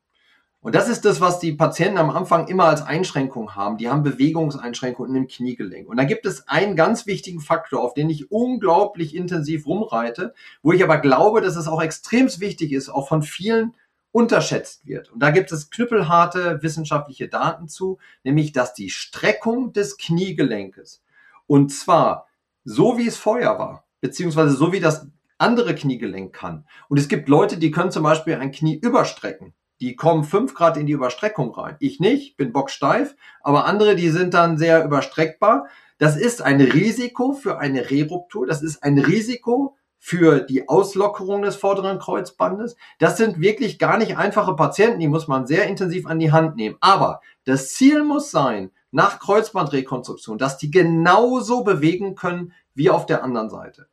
Und 0.61 0.73
das 0.73 0.89
ist 0.89 1.05
das, 1.05 1.21
was 1.21 1.39
die 1.39 1.51
Patienten 1.51 1.99
am 1.99 2.09
Anfang 2.09 2.47
immer 2.47 2.63
als 2.63 2.81
Einschränkung 2.81 3.53
haben. 3.53 3.77
Die 3.77 3.89
haben 3.89 4.01
Bewegungseinschränkungen 4.01 5.13
im 5.13 5.27
Kniegelenk. 5.27 5.87
Und 5.87 5.97
da 5.97 6.05
gibt 6.05 6.25
es 6.25 6.47
einen 6.47 6.75
ganz 6.75 7.05
wichtigen 7.05 7.39
Faktor, 7.39 7.83
auf 7.83 7.93
den 7.93 8.09
ich 8.09 8.31
unglaublich 8.31 9.13
intensiv 9.15 9.67
rumreite, 9.67 10.33
wo 10.63 10.71
ich 10.71 10.83
aber 10.83 10.97
glaube, 10.97 11.41
dass 11.41 11.55
es 11.55 11.67
auch 11.67 11.83
extrem 11.83 12.29
wichtig 12.39 12.71
ist, 12.71 12.89
auch 12.89 13.07
von 13.09 13.21
vielen 13.21 13.75
unterschätzt 14.13 14.87
wird. 14.87 15.11
Und 15.11 15.19
da 15.19 15.31
gibt 15.31 15.51
es 15.51 15.69
knüppelharte 15.69 16.63
wissenschaftliche 16.63 17.27
Daten 17.27 17.67
zu, 17.67 17.97
nämlich 18.23 18.53
dass 18.53 18.73
die 18.73 18.89
Streckung 18.89 19.73
des 19.73 19.97
Kniegelenkes 19.97 21.03
und 21.47 21.73
zwar 21.73 22.27
so 22.63 22.97
wie 22.97 23.07
es 23.07 23.17
vorher 23.17 23.59
war, 23.59 23.85
beziehungsweise 23.99 24.55
so 24.55 24.71
wie 24.71 24.79
das 24.79 25.07
andere 25.37 25.75
Kniegelenk 25.75 26.31
kann. 26.31 26.65
Und 26.87 26.97
es 26.97 27.09
gibt 27.09 27.27
Leute, 27.27 27.57
die 27.57 27.71
können 27.71 27.91
zum 27.91 28.03
Beispiel 28.03 28.35
ein 28.35 28.51
Knie 28.51 28.79
überstrecken 28.79 29.53
die 29.83 29.97
kommen 29.97 30.23
fünf 30.23 30.53
Grad 30.53 30.77
in 30.77 30.85
die 30.85 30.93
Überstreckung 30.93 31.53
rein. 31.53 31.75
Ich 31.79 31.99
nicht, 31.99 32.37
bin 32.37 32.53
bocksteif, 32.53 33.17
aber 33.41 33.65
andere, 33.65 33.97
die 33.97 34.09
sind 34.09 34.33
dann 34.33 34.57
sehr 34.57 34.85
überstreckbar. 34.85 35.67
Das 35.97 36.15
ist 36.15 36.41
ein 36.41 36.61
Risiko 36.61 37.33
für 37.33 37.59
eine 37.59 37.89
Reruptur. 37.89 38.47
Das 38.47 38.61
ist 38.61 38.81
ein 38.81 38.97
Risiko 38.97 39.75
für 40.05 40.41
die 40.41 40.67
Auslockerung 40.67 41.43
des 41.43 41.55
vorderen 41.55 41.97
Kreuzbandes. 41.97 42.75
Das 42.99 43.15
sind 43.15 43.39
wirklich 43.39 43.79
gar 43.79 43.97
nicht 43.97 44.17
einfache 44.17 44.53
Patienten, 44.53 44.99
die 44.99 45.07
muss 45.07 45.29
man 45.29 45.47
sehr 45.47 45.65
intensiv 45.65 46.07
an 46.07 46.19
die 46.19 46.33
Hand 46.33 46.57
nehmen. 46.57 46.75
Aber 46.81 47.21
das 47.45 47.69
Ziel 47.69 48.03
muss 48.03 48.29
sein, 48.29 48.71
nach 48.91 49.19
Kreuzbandrekonstruktion, 49.19 50.37
dass 50.37 50.57
die 50.57 50.71
genauso 50.71 51.63
bewegen 51.63 52.15
können 52.15 52.51
wie 52.75 52.89
auf 52.89 53.05
der 53.05 53.23
anderen 53.23 53.49
Seite. 53.49 53.87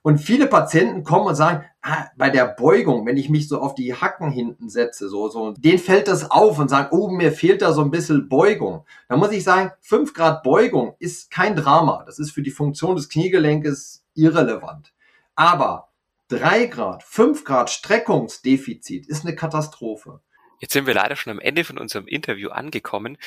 Und 0.00 0.22
viele 0.22 0.46
Patienten 0.46 1.04
kommen 1.04 1.26
und 1.26 1.34
sagen, 1.34 1.66
ah, 1.82 2.06
bei 2.16 2.30
der 2.30 2.46
Beugung, 2.46 3.04
wenn 3.04 3.18
ich 3.18 3.28
mich 3.28 3.46
so 3.46 3.60
auf 3.60 3.74
die 3.74 3.94
Hacken 3.94 4.30
hinten 4.30 4.70
setze, 4.70 5.10
so, 5.10 5.28
so, 5.28 5.52
denen 5.52 5.78
fällt 5.78 6.08
das 6.08 6.30
auf 6.30 6.58
und 6.58 6.70
sagen, 6.70 6.88
oh, 6.92 7.10
mir 7.10 7.30
fehlt 7.30 7.60
da 7.60 7.74
so 7.74 7.82
ein 7.82 7.90
bisschen 7.90 8.30
Beugung. 8.30 8.86
Da 9.10 9.18
muss 9.18 9.32
ich 9.32 9.44
sagen, 9.44 9.72
fünf 9.82 10.14
Grad 10.14 10.42
Beugung 10.44 10.94
ist 10.98 11.30
kein 11.30 11.56
Drama. 11.56 12.04
Das 12.06 12.18
ist 12.18 12.30
für 12.30 12.42
die 12.42 12.50
Funktion 12.50 12.96
des 12.96 13.10
Kniegelenkes 13.10 14.02
irrelevant. 14.14 14.94
Aber 15.34 15.92
drei 16.28 16.66
Grad, 16.66 17.02
fünf 17.02 17.44
Grad 17.44 17.70
Streckungsdefizit 17.70 19.06
ist 19.06 19.24
eine 19.24 19.34
Katastrophe. 19.34 20.20
Jetzt 20.60 20.72
sind 20.74 20.86
wir 20.86 20.94
leider 20.94 21.16
schon 21.16 21.32
am 21.32 21.40
Ende 21.40 21.64
von 21.64 21.78
unserem 21.78 22.06
Interview 22.06 22.50
angekommen. 22.50 23.18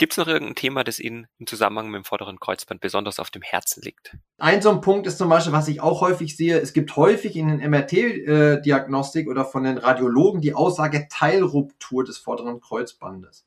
Gibt 0.00 0.14
es 0.14 0.16
noch 0.16 0.28
irgendein 0.28 0.54
Thema, 0.54 0.82
das 0.82 0.98
Ihnen 0.98 1.26
im 1.38 1.46
Zusammenhang 1.46 1.90
mit 1.90 1.98
dem 1.98 2.04
vorderen 2.04 2.40
Kreuzband 2.40 2.80
besonders 2.80 3.20
auf 3.20 3.28
dem 3.28 3.42
Herzen 3.42 3.82
liegt? 3.82 4.16
Ein 4.38 4.62
so 4.62 4.70
ein 4.70 4.80
Punkt 4.80 5.06
ist 5.06 5.18
zum 5.18 5.28
Beispiel, 5.28 5.52
was 5.52 5.68
ich 5.68 5.82
auch 5.82 6.00
häufig 6.00 6.38
sehe, 6.38 6.58
es 6.58 6.72
gibt 6.72 6.96
häufig 6.96 7.36
in 7.36 7.48
den 7.48 7.70
MRT-Diagnostik 7.70 9.28
oder 9.28 9.44
von 9.44 9.64
den 9.64 9.76
Radiologen 9.76 10.40
die 10.40 10.54
Aussage 10.54 11.06
Teilruptur 11.10 12.02
des 12.02 12.16
vorderen 12.16 12.62
Kreuzbandes. 12.62 13.46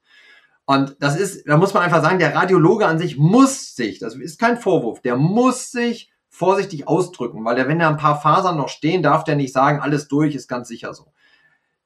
Und 0.66 0.96
das 1.00 1.20
ist, 1.20 1.50
da 1.50 1.58
muss 1.58 1.74
man 1.74 1.82
einfach 1.82 2.04
sagen, 2.04 2.20
der 2.20 2.36
Radiologe 2.36 2.86
an 2.86 3.00
sich 3.00 3.18
muss 3.18 3.76
sich, 3.76 3.98
das 3.98 4.16
ist 4.16 4.40
kein 4.40 4.58
Vorwurf, 4.58 5.02
der 5.02 5.18
muss 5.18 5.72
sich 5.72 6.13
vorsichtig 6.34 6.88
ausdrücken, 6.88 7.46
weil 7.46 7.56
der, 7.56 7.68
wenn 7.68 7.78
da 7.78 7.88
ein 7.88 7.98
paar 7.98 8.20
Fasern 8.20 8.58
noch 8.58 8.68
stehen, 8.68 9.04
darf 9.04 9.24
der 9.24 9.36
nicht 9.36 9.54
sagen, 9.54 9.80
alles 9.80 10.08
durch, 10.08 10.34
ist 10.34 10.48
ganz 10.48 10.68
sicher 10.68 10.96
so. 10.96 11.14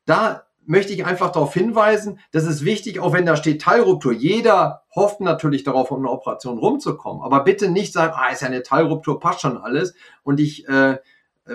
Da 0.05 0.43
möchte 0.65 0.93
ich 0.93 1.05
einfach 1.05 1.31
darauf 1.31 1.53
hinweisen, 1.53 2.19
das 2.31 2.45
ist 2.45 2.63
wichtig, 2.63 3.01
auch 3.01 3.11
wenn 3.11 3.25
da 3.25 3.35
steht 3.35 3.61
Teilruptur. 3.61 4.13
Jeder 4.13 4.83
hofft 4.95 5.19
natürlich 5.19 5.65
darauf, 5.65 5.91
um 5.91 5.99
eine 5.99 6.09
Operation 6.09 6.59
rumzukommen. 6.59 7.23
Aber 7.23 7.43
bitte 7.43 7.69
nicht 7.69 7.91
sagen, 7.91 8.13
ah, 8.15 8.29
ist 8.29 8.41
ja 8.41 8.47
eine 8.47 8.63
Teilruptur, 8.63 9.19
passt 9.19 9.41
schon 9.41 9.57
alles. 9.57 9.95
Und 10.23 10.39
ich 10.39 10.65
äh, 10.69 10.97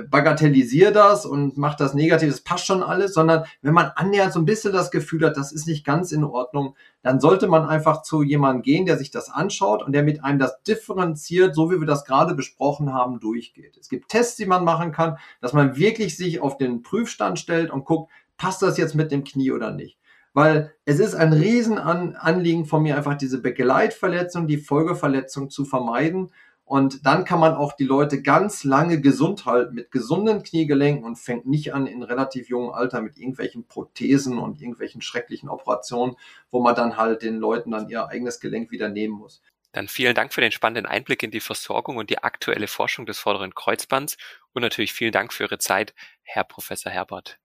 bagatellisiere 0.08 0.92
das 0.92 1.26
und 1.26 1.56
mache 1.56 1.76
das 1.78 1.94
negativ, 1.94 2.30
das 2.30 2.40
passt 2.40 2.66
schon 2.66 2.82
alles, 2.82 3.14
sondern 3.14 3.44
wenn 3.60 3.74
man 3.74 3.90
annähernd 3.94 4.32
so 4.32 4.40
ein 4.40 4.44
bisschen 4.44 4.72
das 4.72 4.90
Gefühl 4.90 5.26
hat, 5.26 5.36
das 5.36 5.52
ist 5.52 5.66
nicht 5.66 5.84
ganz 5.84 6.12
in 6.12 6.24
Ordnung, 6.24 6.76
dann 7.02 7.20
sollte 7.20 7.48
man 7.48 7.64
einfach 7.66 8.02
zu 8.02 8.22
jemandem 8.22 8.62
gehen, 8.62 8.86
der 8.86 8.96
sich 8.96 9.10
das 9.10 9.30
anschaut 9.30 9.82
und 9.82 9.92
der 9.92 10.02
mit 10.02 10.24
einem 10.24 10.38
das 10.38 10.62
differenziert, 10.62 11.54
so 11.54 11.70
wie 11.70 11.78
wir 11.78 11.86
das 11.86 12.04
gerade 12.04 12.34
besprochen 12.34 12.92
haben, 12.92 13.20
durchgeht. 13.20 13.76
Es 13.78 13.88
gibt 13.88 14.08
Tests, 14.08 14.36
die 14.36 14.46
man 14.46 14.64
machen 14.64 14.92
kann, 14.92 15.18
dass 15.40 15.52
man 15.52 15.76
wirklich 15.76 16.16
sich 16.16 16.40
auf 16.40 16.56
den 16.56 16.82
Prüfstand 16.82 17.38
stellt 17.38 17.70
und 17.70 17.84
guckt, 17.84 18.10
passt 18.36 18.62
das 18.62 18.78
jetzt 18.78 18.94
mit 18.94 19.12
dem 19.12 19.24
Knie 19.24 19.52
oder 19.52 19.70
nicht? 19.70 19.98
Weil 20.34 20.72
es 20.86 20.98
ist 20.98 21.14
ein 21.14 21.32
Riesenanliegen 21.32 22.64
von 22.64 22.82
mir, 22.82 22.96
einfach 22.96 23.16
diese 23.16 23.42
Begleitverletzung, 23.42 24.46
die 24.46 24.56
Folgeverletzung 24.56 25.50
zu 25.50 25.66
vermeiden. 25.66 26.30
Und 26.72 27.04
dann 27.04 27.26
kann 27.26 27.38
man 27.38 27.52
auch 27.52 27.74
die 27.74 27.84
Leute 27.84 28.22
ganz 28.22 28.64
lange 28.64 28.98
gesund 28.98 29.44
halten 29.44 29.74
mit 29.74 29.90
gesunden 29.90 30.42
Kniegelenken 30.42 31.04
und 31.04 31.16
fängt 31.16 31.44
nicht 31.44 31.74
an 31.74 31.86
in 31.86 32.02
relativ 32.02 32.48
jungem 32.48 32.70
Alter 32.70 33.02
mit 33.02 33.18
irgendwelchen 33.18 33.66
Prothesen 33.66 34.38
und 34.38 34.58
irgendwelchen 34.58 35.02
schrecklichen 35.02 35.50
Operationen, 35.50 36.16
wo 36.50 36.62
man 36.62 36.74
dann 36.74 36.96
halt 36.96 37.20
den 37.20 37.36
Leuten 37.36 37.72
dann 37.72 37.90
ihr 37.90 38.08
eigenes 38.08 38.40
Gelenk 38.40 38.70
wieder 38.70 38.88
nehmen 38.88 39.12
muss. 39.12 39.42
Dann 39.72 39.86
vielen 39.86 40.14
Dank 40.14 40.32
für 40.32 40.40
den 40.40 40.50
spannenden 40.50 40.86
Einblick 40.86 41.22
in 41.22 41.30
die 41.30 41.40
Versorgung 41.40 41.98
und 41.98 42.08
die 42.08 42.22
aktuelle 42.22 42.68
Forschung 42.68 43.04
des 43.04 43.18
vorderen 43.18 43.54
Kreuzbands 43.54 44.16
und 44.54 44.62
natürlich 44.62 44.94
vielen 44.94 45.12
Dank 45.12 45.34
für 45.34 45.42
Ihre 45.42 45.58
Zeit, 45.58 45.92
Herr 46.22 46.44
Professor 46.44 46.90
Herbert. 46.90 47.38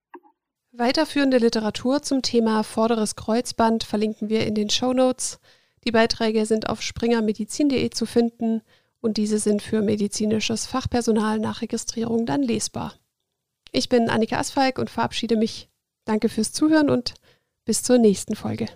Weiterführende 0.71 1.39
Literatur 1.39 2.01
zum 2.01 2.21
Thema 2.21 2.63
vorderes 2.63 3.17
Kreuzband 3.17 3.83
verlinken 3.83 4.29
wir 4.29 4.47
in 4.47 4.55
den 4.55 4.69
Show 4.69 4.93
Notes. 4.93 5.41
Die 5.83 5.91
Beiträge 5.91 6.45
sind 6.45 6.69
auf 6.69 6.81
springermedizin.de 6.81 7.89
zu 7.89 8.05
finden 8.05 8.61
und 9.07 9.15
diese 9.15 9.39
sind 9.39 9.61
für 9.61 9.81
medizinisches 9.81 10.65
Fachpersonal 10.65 11.39
nach 11.39 11.61
Registrierung 11.61 12.25
dann 12.25 12.43
lesbar. 12.43 12.93
Ich 13.71 13.87
bin 13.87 14.09
Annika 14.09 14.37
Asfalk 14.37 14.77
und 14.79 14.89
verabschiede 14.89 15.37
mich. 15.37 15.69
Danke 16.03 16.27
fürs 16.27 16.51
Zuhören 16.51 16.89
und 16.89 17.13
bis 17.65 17.83
zur 17.83 17.97
nächsten 17.97 18.35
Folge. 18.35 18.67